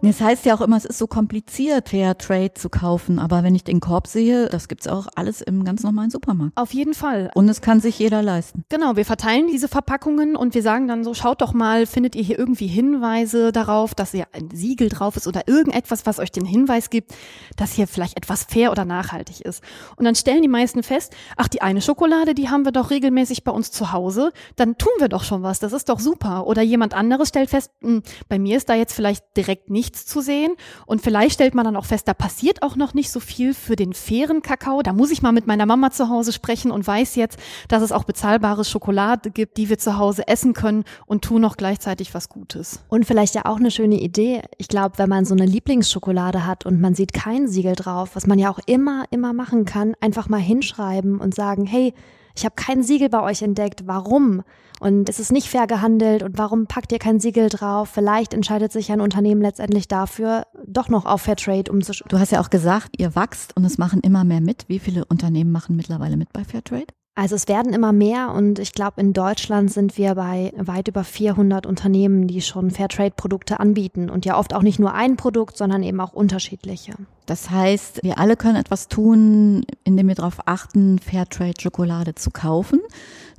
Das 0.03 0.21
heißt 0.21 0.47
ja 0.47 0.55
auch 0.55 0.63
immer, 0.63 0.79
es 0.79 0.87
ist 0.91 0.99
so 0.99 1.07
kompliziert, 1.07 1.89
Fair 1.89 2.17
Trade 2.17 2.55
zu 2.55 2.69
kaufen. 2.69 3.19
Aber 3.19 3.43
wenn 3.43 3.55
ich 3.55 3.65
den 3.65 3.81
Korb 3.81 4.07
sehe, 4.07 4.49
das 4.49 4.69
gibt's 4.69 4.87
auch 4.87 5.09
alles 5.17 5.41
im 5.41 5.65
ganz 5.65 5.83
normalen 5.83 6.11
Supermarkt. 6.11 6.57
Auf 6.57 6.73
jeden 6.73 6.95
Fall. 6.95 7.31
Und 7.35 7.49
es 7.49 7.61
kann 7.61 7.81
sich 7.81 7.99
jeder 7.99 8.23
leisten. 8.23 8.65
Genau, 8.69 8.97
wir 8.97 9.05
verteilen 9.05 9.49
diese 9.49 9.69
Verpackungen 9.69 10.37
und 10.37 10.55
wir 10.55 10.63
sagen 10.63 10.89
dann 10.89 11.05
so, 11.05 11.15
schaut 11.15 11.41
doch 11.41 11.53
mal, 11.53 11.87
findet 11.87 12.15
ihr 12.15 12.23
hier 12.23 12.39
irgendwie 12.39 12.69
Hinweise 12.69 13.53
darauf, 13.53 13.95
dass 13.95 14.13
hier 14.13 14.27
ein 14.33 14.51
Siegel 14.53 14.89
drauf 14.89 15.17
ist 15.17 15.27
oder 15.27 15.49
irgendetwas, 15.49 16.07
was 16.07 16.19
euch 16.19 16.31
den 16.31 16.45
Hinweis 16.45 16.91
gibt, 16.91 17.13
dass 17.57 17.73
hier 17.73 17.87
vielleicht 17.87 18.17
etwas 18.17 18.45
fair 18.45 18.71
oder 18.71 18.85
nachhaltig 18.85 19.41
ist. 19.41 19.63
Und 19.97 20.05
dann 20.05 20.15
stellen 20.15 20.43
die 20.43 20.49
meisten 20.49 20.83
fest, 20.83 21.15
ach, 21.37 21.49
die 21.49 21.63
eine 21.63 21.83
Schokolade, 21.83 22.35
die 22.35 22.49
haben 22.49 22.65
wir 22.65 22.73
doch 22.73 22.91
regelmäßig 22.91 23.45
bei 23.45 23.53
uns 23.53 23.71
zu 23.71 23.93
Hause, 23.93 24.33
dann 24.57 24.79
tun 24.79 24.93
wir 24.99 25.09
doch 25.09 25.25
schon 25.25 25.43
was, 25.43 25.59
das 25.59 25.73
ist 25.73 25.89
doch 25.89 26.01
super. 26.01 26.47
Oder 26.47 26.63
jemand 26.63 26.95
anderes 26.95 27.29
stellt 27.29 27.51
fest, 27.51 27.71
mh, 27.81 27.89
hm, 27.89 28.03
bei 28.29 28.39
mir 28.39 28.57
ist 28.57 28.69
da 28.69 28.75
jetzt 28.75 28.93
vielleicht 28.93 29.37
direkt 29.37 29.69
nicht 29.69 29.81
nichts 29.81 30.07
zu 30.07 30.21
sehen. 30.21 30.53
Und 30.87 31.01
vielleicht 31.03 31.35
stellt 31.35 31.55
man 31.55 31.65
dann 31.65 31.77
auch 31.77 31.85
fest, 31.85 32.09
da 32.09 32.15
passiert 32.15 32.63
auch 32.63 32.77
noch 32.77 32.95
nicht 32.95 33.11
so 33.11 33.21
viel 33.21 33.55
für 33.55 33.77
den 33.77 33.93
fairen 33.93 34.43
Kakao. 34.43 34.83
Da 34.83 34.93
muss 34.93 35.11
ich 35.11 35.23
mal 35.23 35.33
mit 35.33 35.47
meiner 35.47 35.67
Mama 35.67 35.91
zu 35.91 36.09
Hause 36.09 36.33
sprechen 36.33 36.71
und 36.71 36.87
weiß 36.87 37.17
jetzt, 37.17 37.39
dass 37.69 37.83
es 37.83 37.93
auch 37.93 38.05
bezahlbare 38.05 38.65
Schokolade 38.65 39.31
gibt, 39.31 39.57
die 39.57 39.69
wir 39.69 39.79
zu 39.79 39.99
Hause 39.99 40.27
essen 40.29 40.53
können 40.53 40.85
und 41.07 41.23
tun 41.23 41.43
noch 41.43 41.57
gleichzeitig 41.57 42.15
was 42.15 42.29
Gutes. 42.29 42.81
Und 42.89 43.07
vielleicht 43.07 43.35
ja 43.35 43.45
auch 43.47 43.59
eine 43.59 43.71
schöne 43.71 44.01
Idee. 44.01 44.43
Ich 44.59 44.69
glaube, 44.69 44.99
wenn 44.99 45.09
man 45.09 45.25
so 45.25 45.35
eine 45.35 45.47
Lieblingsschokolade 45.47 46.47
hat 46.47 46.67
und 46.67 46.81
man 46.81 46.95
sieht 46.95 47.13
kein 47.13 47.49
Siegel 47.49 47.75
drauf, 47.75 48.11
was 48.15 48.27
man 48.27 48.39
ja 48.39 48.51
auch 48.51 48.61
immer, 48.67 49.05
immer 49.11 49.33
machen 49.33 49.65
kann, 49.65 49.95
einfach 50.01 50.29
mal 50.29 50.41
hinschreiben 50.41 51.21
und 51.21 51.35
sagen, 51.35 51.67
hey, 51.67 51.95
ich 52.37 52.45
habe 52.45 52.55
kein 52.57 52.83
Siegel 52.83 53.09
bei 53.09 53.23
euch 53.23 53.43
entdeckt. 53.43 53.83
Warum? 53.87 54.43
Und 54.81 55.09
es 55.09 55.21
ist 55.21 55.31
nicht 55.31 55.49
fair 55.49 55.67
gehandelt 55.67 56.23
und 56.23 56.39
warum 56.39 56.67
packt 56.67 56.91
ihr 56.93 56.99
kein 56.99 57.21
Siegel 57.21 57.51
drauf? 57.51 57.91
Vielleicht 57.93 58.33
entscheidet 58.33 58.73
sich 58.73 58.91
ein 58.91 59.03
Unternehmen 59.03 59.43
letztendlich 59.43 59.89
dafür, 59.89 60.45
doch 60.67 60.89
noch 60.89 61.05
auf 61.05 61.23
Fairtrade 61.23 61.71
umzuschauen. 61.71 62.09
Du 62.09 62.19
hast 62.19 62.33
ja 62.33 62.41
auch 62.41 62.49
gesagt, 62.49 62.95
ihr 62.99 63.15
wachst 63.15 63.55
und 63.57 63.65
es 63.65 63.77
machen 63.77 64.01
immer 64.01 64.25
mehr 64.25 64.41
mit. 64.41 64.65
Wie 64.69 64.79
viele 64.79 65.05
Unternehmen 65.05 65.53
machen 65.53 65.77
mittlerweile 65.77 66.17
mit 66.17 66.33
bei 66.33 66.45
Fairtrade? 66.45 66.87
Also 67.15 67.35
es 67.35 67.49
werden 67.49 67.75
immer 67.75 67.93
mehr 67.93 68.33
und 68.33 68.59
ich 68.59 68.73
glaube, 68.73 69.01
in 69.01 69.13
Deutschland 69.13 69.71
sind 69.71 69.99
wir 69.99 70.15
bei 70.15 70.53
weit 70.57 70.89
über 70.89 71.05
400 71.05 71.67
Unternehmen, 71.67 72.27
die 72.27 72.41
schon 72.41 72.71
Fairtrade-Produkte 72.71 73.61
anbieten 73.61 74.09
und 74.09 74.25
ja 74.25 74.39
oft 74.39 74.55
auch 74.55 74.63
nicht 74.63 74.79
nur 74.79 74.95
ein 74.95 75.17
Produkt, 75.17 75.59
sondern 75.59 75.83
eben 75.83 76.01
auch 76.01 76.15
unterschiedliche. 76.15 76.95
Das 77.27 77.51
heißt, 77.51 78.03
wir 78.03 78.19
alle 78.19 78.37
können 78.37 78.57
etwas 78.57 78.89
tun, 78.89 79.65
indem 79.85 80.09
wir 80.09 80.15
darauf 80.15 80.47
achten, 80.47 80.99
Fairtrade-Schokolade 80.99 82.15
zu 82.15 82.31
kaufen. 82.31 82.81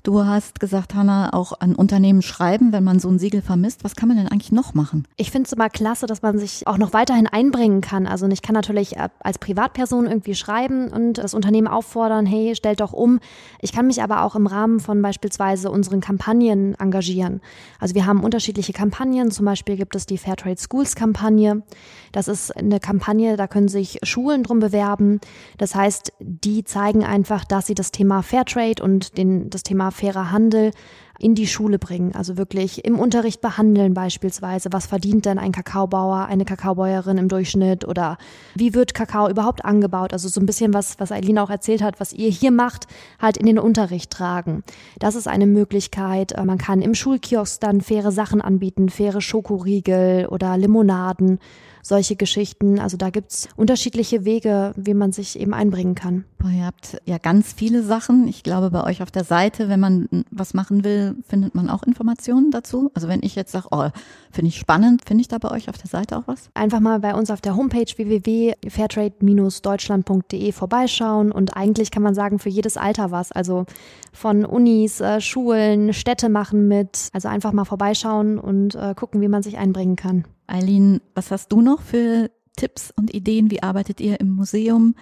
Du 0.03 0.25
hast 0.25 0.59
gesagt, 0.59 0.95
Hanna, 0.95 1.31
auch 1.31 1.53
an 1.59 1.75
Unternehmen 1.75 2.23
schreiben, 2.23 2.71
wenn 2.71 2.83
man 2.83 2.99
so 2.99 3.07
ein 3.07 3.19
Siegel 3.19 3.43
vermisst. 3.43 3.83
Was 3.83 3.95
kann 3.95 4.07
man 4.07 4.17
denn 4.17 4.27
eigentlich 4.27 4.51
noch 4.51 4.73
machen? 4.73 5.07
Ich 5.15 5.29
finde 5.29 5.45
es 5.45 5.53
immer 5.53 5.69
klasse, 5.69 6.07
dass 6.07 6.23
man 6.23 6.39
sich 6.39 6.65
auch 6.65 6.79
noch 6.79 6.93
weiterhin 6.93 7.27
einbringen 7.27 7.81
kann. 7.81 8.07
Also 8.07 8.27
ich 8.27 8.41
kann 8.41 8.55
natürlich 8.55 8.97
äh, 8.97 9.09
als 9.19 9.37
Privatperson 9.37 10.07
irgendwie 10.07 10.33
schreiben 10.33 10.87
und 10.87 11.19
das 11.19 11.35
Unternehmen 11.35 11.67
auffordern, 11.67 12.25
hey, 12.25 12.55
stellt 12.55 12.79
doch 12.79 12.93
um. 12.93 13.19
Ich 13.59 13.73
kann 13.73 13.85
mich 13.85 14.01
aber 14.01 14.23
auch 14.23 14.35
im 14.35 14.47
Rahmen 14.47 14.79
von 14.79 15.03
beispielsweise 15.03 15.69
unseren 15.69 16.01
Kampagnen 16.01 16.73
engagieren. 16.79 17.39
Also 17.79 17.93
wir 17.93 18.07
haben 18.07 18.23
unterschiedliche 18.23 18.73
Kampagnen. 18.73 19.29
Zum 19.29 19.45
Beispiel 19.45 19.77
gibt 19.77 19.95
es 19.95 20.07
die 20.07 20.17
Fairtrade 20.17 20.59
Schools 20.59 20.95
Kampagne. 20.95 21.61
Das 22.11 22.27
ist 22.27 22.57
eine 22.57 22.79
Kampagne, 22.79 23.37
da 23.37 23.45
können 23.45 23.69
sich 23.71 23.97
Schulen 24.03 24.43
drum 24.43 24.59
bewerben. 24.59 25.19
Das 25.57 25.73
heißt, 25.73 26.13
die 26.19 26.63
zeigen 26.63 27.03
einfach, 27.03 27.43
dass 27.43 27.65
sie 27.65 27.75
das 27.75 27.91
Thema 27.91 28.21
Fairtrade 28.21 28.83
und 28.83 29.17
den, 29.17 29.49
das 29.49 29.63
Thema 29.63 29.89
fairer 29.89 30.31
Handel 30.31 30.71
in 31.21 31.35
die 31.35 31.47
Schule 31.47 31.77
bringen. 31.77 32.13
Also 32.15 32.37
wirklich 32.37 32.83
im 32.83 32.99
Unterricht 32.99 33.41
behandeln 33.41 33.93
beispielsweise. 33.93 34.69
Was 34.71 34.87
verdient 34.87 35.25
denn 35.25 35.37
ein 35.37 35.51
Kakaobauer, 35.51 36.25
eine 36.25 36.45
Kakaobäuerin 36.45 37.17
im 37.17 37.27
Durchschnitt? 37.27 37.87
Oder 37.87 38.17
wie 38.55 38.73
wird 38.73 38.93
Kakao 38.93 39.29
überhaupt 39.29 39.63
angebaut? 39.63 40.13
Also 40.13 40.27
so 40.27 40.41
ein 40.41 40.45
bisschen 40.45 40.73
was, 40.73 40.99
was 40.99 41.11
Eileen 41.11 41.37
auch 41.37 41.49
erzählt 41.49 41.83
hat, 41.83 41.99
was 41.99 42.11
ihr 42.11 42.29
hier 42.29 42.51
macht, 42.51 42.87
halt 43.21 43.37
in 43.37 43.45
den 43.45 43.59
Unterricht 43.59 44.11
tragen. 44.11 44.63
Das 44.99 45.15
ist 45.15 45.27
eine 45.27 45.45
Möglichkeit. 45.45 46.33
Man 46.43 46.57
kann 46.57 46.81
im 46.81 46.95
Schulkiosk 46.95 47.61
dann 47.61 47.81
faire 47.81 48.11
Sachen 48.11 48.41
anbieten, 48.41 48.89
faire 48.89 49.21
Schokoriegel 49.21 50.27
oder 50.27 50.57
Limonaden 50.57 51.39
solche 51.83 52.15
Geschichten. 52.15 52.79
Also 52.79 52.97
da 52.97 53.09
gibt's 53.09 53.47
unterschiedliche 53.55 54.25
Wege, 54.25 54.73
wie 54.75 54.93
man 54.93 55.11
sich 55.11 55.39
eben 55.39 55.53
einbringen 55.53 55.95
kann. 55.95 56.25
Boah, 56.37 56.49
ihr 56.49 56.65
habt 56.65 57.01
ja 57.05 57.17
ganz 57.19 57.53
viele 57.53 57.83
Sachen. 57.83 58.27
Ich 58.27 58.43
glaube, 58.43 58.71
bei 58.71 58.83
euch 58.83 59.03
auf 59.03 59.11
der 59.11 59.23
Seite, 59.23 59.69
wenn 59.69 59.79
man 59.79 60.09
was 60.31 60.53
machen 60.53 60.83
will, 60.83 61.15
findet 61.27 61.53
man 61.53 61.69
auch 61.69 61.83
Informationen 61.83 62.51
dazu? 62.51 62.89
Also 62.95 63.07
wenn 63.07 63.21
ich 63.21 63.35
jetzt 63.35 63.51
sage, 63.51 63.67
oh, 63.71 63.89
finde 64.31 64.49
ich 64.49 64.57
spannend, 64.57 65.03
finde 65.05 65.21
ich 65.21 65.27
da 65.27 65.37
bei 65.37 65.51
euch 65.51 65.69
auf 65.69 65.77
der 65.77 65.87
Seite 65.87 66.17
auch 66.17 66.23
was? 66.25 66.49
Einfach 66.55 66.79
mal 66.79 66.99
bei 66.99 67.13
uns 67.13 67.29
auf 67.29 67.41
der 67.41 67.55
Homepage 67.55 67.85
www.fairtrade-deutschland.de 67.95 70.51
vorbeischauen 70.51 71.31
und 71.31 71.55
eigentlich 71.55 71.91
kann 71.91 72.03
man 72.03 72.15
sagen, 72.15 72.39
für 72.39 72.49
jedes 72.49 72.77
Alter 72.77 73.11
was. 73.11 73.31
Also 73.31 73.65
von 74.11 74.45
Unis, 74.45 74.99
äh, 74.99 75.21
Schulen, 75.21 75.93
Städte 75.93 76.29
machen 76.29 76.67
mit. 76.67 77.09
Also 77.13 77.27
einfach 77.27 77.53
mal 77.53 77.65
vorbeischauen 77.65 78.39
und 78.39 78.75
äh, 78.75 78.93
gucken, 78.95 79.21
wie 79.21 79.27
man 79.27 79.43
sich 79.43 79.57
einbringen 79.57 79.95
kann. 79.95 80.25
Eileen, 80.51 81.01
was 81.15 81.31
hast 81.31 81.51
du 81.51 81.61
noch 81.61 81.81
für 81.81 82.29
Tipps 82.57 82.91
und 82.95 83.13
Ideen? 83.13 83.49
Wie 83.51 83.63
arbeitet 83.63 84.01
ihr 84.01 84.19
im 84.19 84.29
Museum? 84.29 84.95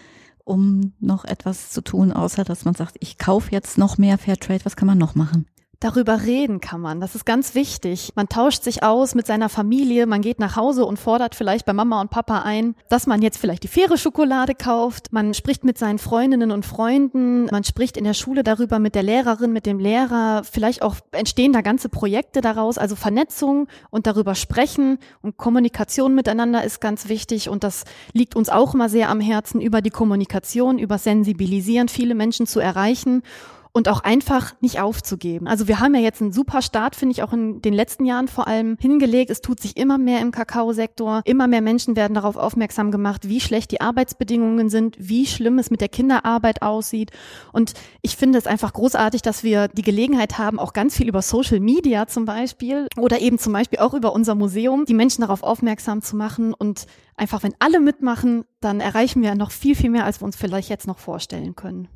um 0.49 0.93
noch 0.99 1.25
etwas 1.25 1.69
zu 1.69 1.81
tun, 1.81 2.11
außer 2.11 2.43
dass 2.43 2.65
man 2.65 2.73
sagt, 2.73 2.95
ich 2.99 3.19
kaufe 3.19 3.51
jetzt 3.51 3.77
noch 3.77 3.99
mehr 3.99 4.17
Fairtrade? 4.17 4.65
Was 4.65 4.75
kann 4.75 4.87
man 4.87 4.97
noch 4.97 5.13
machen? 5.13 5.45
Darüber 5.81 6.23
reden 6.23 6.59
kann 6.59 6.81
man. 6.81 6.99
Das 6.99 7.15
ist 7.15 7.25
ganz 7.25 7.55
wichtig. 7.55 8.11
Man 8.15 8.27
tauscht 8.27 8.63
sich 8.63 8.83
aus 8.83 9.15
mit 9.15 9.25
seiner 9.25 9.47
Familie. 9.47 10.07
Man 10.07 10.21
geht 10.21 10.37
nach 10.37 10.57
Hause 10.57 10.83
und 10.85 10.99
fordert 10.99 11.35
vielleicht 11.35 11.65
bei 11.65 11.71
Mama 11.71 12.01
und 12.01 12.09
Papa 12.09 12.41
ein, 12.41 12.75
dass 12.89 13.07
man 13.07 13.21
jetzt 13.21 13.37
vielleicht 13.37 13.63
die 13.63 13.69
faire 13.69 13.97
Schokolade 13.97 14.55
kauft. 14.55 15.13
Man 15.13 15.33
spricht 15.33 15.63
mit 15.63 15.77
seinen 15.77 15.97
Freundinnen 15.97 16.51
und 16.51 16.65
Freunden. 16.65 17.45
Man 17.45 17.63
spricht 17.63 17.95
in 17.95 18.03
der 18.03 18.13
Schule 18.13 18.43
darüber 18.43 18.77
mit 18.77 18.93
der 18.93 19.03
Lehrerin, 19.03 19.53
mit 19.53 19.65
dem 19.65 19.79
Lehrer. 19.79 20.43
Vielleicht 20.43 20.81
auch 20.81 20.97
entstehen 21.13 21.53
da 21.53 21.61
ganze 21.61 21.87
Projekte 21.87 22.41
daraus. 22.41 22.77
Also 22.77 22.97
Vernetzung 22.97 23.69
und 23.89 24.05
darüber 24.05 24.35
sprechen 24.35 24.97
und 25.21 25.37
Kommunikation 25.37 26.13
miteinander 26.13 26.61
ist 26.61 26.81
ganz 26.81 27.07
wichtig. 27.07 27.47
Und 27.47 27.63
das 27.63 27.85
liegt 28.11 28.35
uns 28.35 28.49
auch 28.49 28.73
immer 28.73 28.89
sehr 28.89 29.07
am 29.07 29.21
Herzen, 29.21 29.61
über 29.61 29.81
die 29.81 29.91
Kommunikation, 29.91 30.77
über 30.77 30.97
Sensibilisieren, 30.97 31.87
viele 31.87 32.15
Menschen 32.15 32.47
zu 32.47 32.59
erreichen 32.59 33.23
und 33.71 33.87
auch 33.87 34.01
einfach 34.01 34.53
nicht 34.61 34.79
aufzugeben. 34.79 35.47
Also 35.47 35.67
wir 35.67 35.79
haben 35.79 35.93
ja 35.93 36.01
jetzt 36.01 36.21
einen 36.21 36.31
super 36.31 36.61
Start, 36.61 36.95
finde 36.95 37.13
ich, 37.13 37.23
auch 37.23 37.33
in 37.33 37.61
den 37.61 37.73
letzten 37.73 38.05
Jahren 38.05 38.27
vor 38.27 38.47
allem 38.47 38.77
hingelegt. 38.79 39.29
Es 39.29 39.41
tut 39.41 39.59
sich 39.59 39.77
immer 39.77 39.97
mehr 39.97 40.21
im 40.21 40.31
Kakaosektor. 40.31 41.21
Immer 41.25 41.47
mehr 41.47 41.61
Menschen 41.61 41.95
werden 41.95 42.15
darauf 42.15 42.35
aufmerksam 42.35 42.91
gemacht, 42.91 43.29
wie 43.29 43.39
schlecht 43.39 43.71
die 43.71 43.81
Arbeitsbedingungen 43.81 44.69
sind, 44.69 44.95
wie 44.99 45.27
schlimm 45.27 45.59
es 45.59 45.69
mit 45.69 45.81
der 45.81 45.89
Kinderarbeit 45.89 46.61
aussieht. 46.61 47.11
Und 47.53 47.73
ich 48.01 48.15
finde 48.15 48.39
es 48.39 48.47
einfach 48.47 48.73
großartig, 48.73 49.21
dass 49.21 49.43
wir 49.43 49.67
die 49.67 49.83
Gelegenheit 49.83 50.37
haben, 50.39 50.59
auch 50.59 50.73
ganz 50.73 50.95
viel 50.95 51.07
über 51.07 51.21
Social 51.21 51.59
Media 51.59 52.07
zum 52.07 52.25
Beispiel 52.25 52.87
oder 52.97 53.19
eben 53.19 53.37
zum 53.37 53.53
Beispiel 53.53 53.79
auch 53.79 53.93
über 53.93 54.13
unser 54.13 54.33
Museum, 54.33 54.85
die 54.85 54.93
Menschen 54.95 55.21
darauf 55.21 55.43
aufmerksam 55.43 56.01
zu 56.01 56.15
machen 56.15 56.53
und 56.53 56.87
einfach, 57.15 57.43
wenn 57.43 57.53
alle 57.59 57.79
mitmachen, 57.79 58.45
dann 58.61 58.79
erreichen 58.79 59.21
wir 59.21 59.35
noch 59.35 59.51
viel, 59.51 59.75
viel 59.75 59.89
mehr, 59.89 60.05
als 60.05 60.21
wir 60.21 60.25
uns 60.25 60.35
vielleicht 60.35 60.69
jetzt 60.69 60.87
noch 60.87 60.97
vorstellen 60.97 61.55
können. 61.55 61.87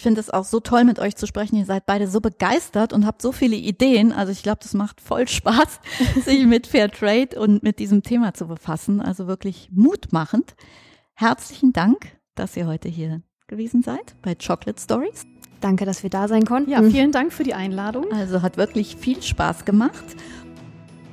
Ich 0.00 0.04
finde 0.04 0.20
es 0.20 0.30
auch 0.30 0.44
so 0.44 0.60
toll, 0.60 0.84
mit 0.84 1.00
euch 1.00 1.16
zu 1.16 1.26
sprechen. 1.26 1.56
Ihr 1.56 1.64
seid 1.64 1.84
beide 1.84 2.06
so 2.06 2.20
begeistert 2.20 2.92
und 2.92 3.04
habt 3.04 3.20
so 3.20 3.32
viele 3.32 3.56
Ideen. 3.56 4.12
Also 4.12 4.30
ich 4.30 4.44
glaube, 4.44 4.60
das 4.62 4.72
macht 4.72 5.00
voll 5.00 5.26
Spaß, 5.26 5.80
sich 6.24 6.46
mit 6.46 6.68
Fair 6.68 6.88
Trade 6.88 7.30
und 7.36 7.64
mit 7.64 7.80
diesem 7.80 8.04
Thema 8.04 8.32
zu 8.32 8.46
befassen. 8.46 9.00
Also 9.00 9.26
wirklich 9.26 9.70
mutmachend. 9.72 10.54
Herzlichen 11.14 11.72
Dank, 11.72 12.16
dass 12.36 12.56
ihr 12.56 12.68
heute 12.68 12.88
hier 12.88 13.22
gewesen 13.48 13.82
seid 13.82 14.14
bei 14.22 14.36
Chocolate 14.36 14.80
Stories. 14.80 15.26
Danke, 15.60 15.84
dass 15.84 16.04
wir 16.04 16.10
da 16.10 16.28
sein 16.28 16.44
konnten. 16.44 16.70
Ja, 16.70 16.80
vielen 16.80 17.10
Dank 17.10 17.32
für 17.32 17.42
die 17.42 17.54
Einladung. 17.54 18.12
Also 18.12 18.40
hat 18.40 18.56
wirklich 18.56 18.94
viel 18.94 19.20
Spaß 19.20 19.64
gemacht. 19.64 20.04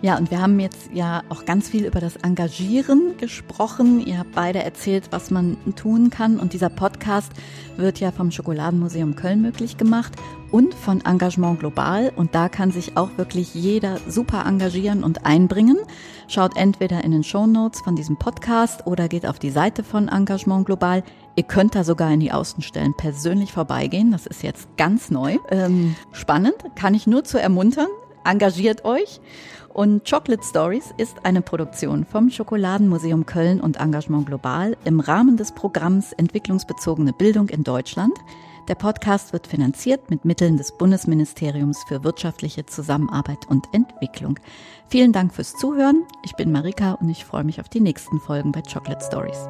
Ja, 0.06 0.20
und 0.20 0.30
wir 0.30 0.40
haben 0.40 0.60
jetzt 0.60 0.92
ja 0.94 1.24
auch 1.30 1.46
ganz 1.46 1.68
viel 1.68 1.84
über 1.84 2.00
das 2.00 2.16
Engagieren 2.18 3.18
gesprochen. 3.18 4.06
Ihr 4.06 4.20
habt 4.20 4.34
beide 4.34 4.62
erzählt, 4.62 5.06
was 5.10 5.32
man 5.32 5.58
tun 5.76 6.12
kann. 6.12 6.40
Und 6.40 6.54
dieser 6.54 6.70
Podcast 6.70 7.32
wird 7.76 8.00
ja 8.00 8.12
vom 8.12 8.30
Schokoladenmuseum 8.30 9.16
Köln 9.16 9.42
möglich 9.42 9.78
gemacht 9.78 10.14
und 10.52 10.76
von 10.76 11.04
Engagement 11.04 11.60
Global. 11.60 12.12
Und 12.16 12.36
da 12.36 12.50
kann 12.50 12.70
sich 12.70 12.96
auch 12.98 13.18
wirklich 13.18 13.56
jeder 13.56 13.98
super 14.08 14.46
engagieren 14.46 15.04
und 15.04 15.26
einbringen. 15.26 15.80
Schaut 16.28 16.56
entweder 16.56 17.04
in 17.04 17.10
den 17.10 17.24
Show 17.24 17.48
Notes 17.48 17.82
von 17.82 17.96
diesem 17.96 18.18
Podcast 18.18 18.86
oder 18.86 19.08
geht 19.08 19.26
auf 19.26 19.40
die 19.40 19.50
Seite 19.50 19.84
von 19.84 20.08
Engagement 20.08 20.68
Global. 20.68 21.02
Ihr 21.36 21.46
könnt 21.46 21.74
da 21.74 21.84
sogar 21.84 22.12
in 22.12 22.20
die 22.20 22.32
Außenstellen 22.32 22.94
persönlich 22.96 23.52
vorbeigehen. 23.52 24.12
Das 24.12 24.28
ist 24.28 24.44
jetzt 24.44 24.68
ganz 24.78 25.10
neu. 25.10 25.40
Ähm, 25.50 25.96
spannend, 26.12 26.58
kann 26.76 26.94
ich 26.94 27.08
nur 27.08 27.24
zu 27.24 27.42
ermuntern. 27.42 27.88
Engagiert 28.24 28.86
euch. 28.86 29.20
Und 29.76 30.10
Chocolate 30.10 30.42
Stories 30.42 30.94
ist 30.96 31.26
eine 31.26 31.42
Produktion 31.42 32.06
vom 32.06 32.30
Schokoladenmuseum 32.30 33.26
Köln 33.26 33.60
und 33.60 33.76
Engagement 33.76 34.26
Global 34.26 34.78
im 34.86 35.02
Rahmen 35.02 35.36
des 35.36 35.52
Programms 35.52 36.14
Entwicklungsbezogene 36.14 37.12
Bildung 37.12 37.50
in 37.50 37.66
Deutschland. 37.66 38.14
Der 38.70 38.76
Podcast 38.76 39.34
wird 39.34 39.48
finanziert 39.48 40.10
mit 40.10 40.24
Mitteln 40.24 40.56
des 40.56 40.78
Bundesministeriums 40.78 41.84
für 41.90 42.06
wirtschaftliche 42.06 42.66
Zusammenarbeit 42.66 43.50
und 43.50 43.66
Entwicklung. 43.74 44.40
Vielen 44.88 45.12
Dank 45.12 45.34
fürs 45.34 45.58
Zuhören. 45.58 46.06
Ich 46.24 46.38
bin 46.38 46.54
Marika 46.54 46.94
und 46.94 47.10
ich 47.10 47.26
freue 47.26 47.44
mich 47.44 47.60
auf 47.60 47.68
die 47.68 47.82
nächsten 47.82 48.22
Folgen 48.22 48.54
bei 48.54 48.62
Chocolate 48.62 49.04
Stories. 49.06 49.50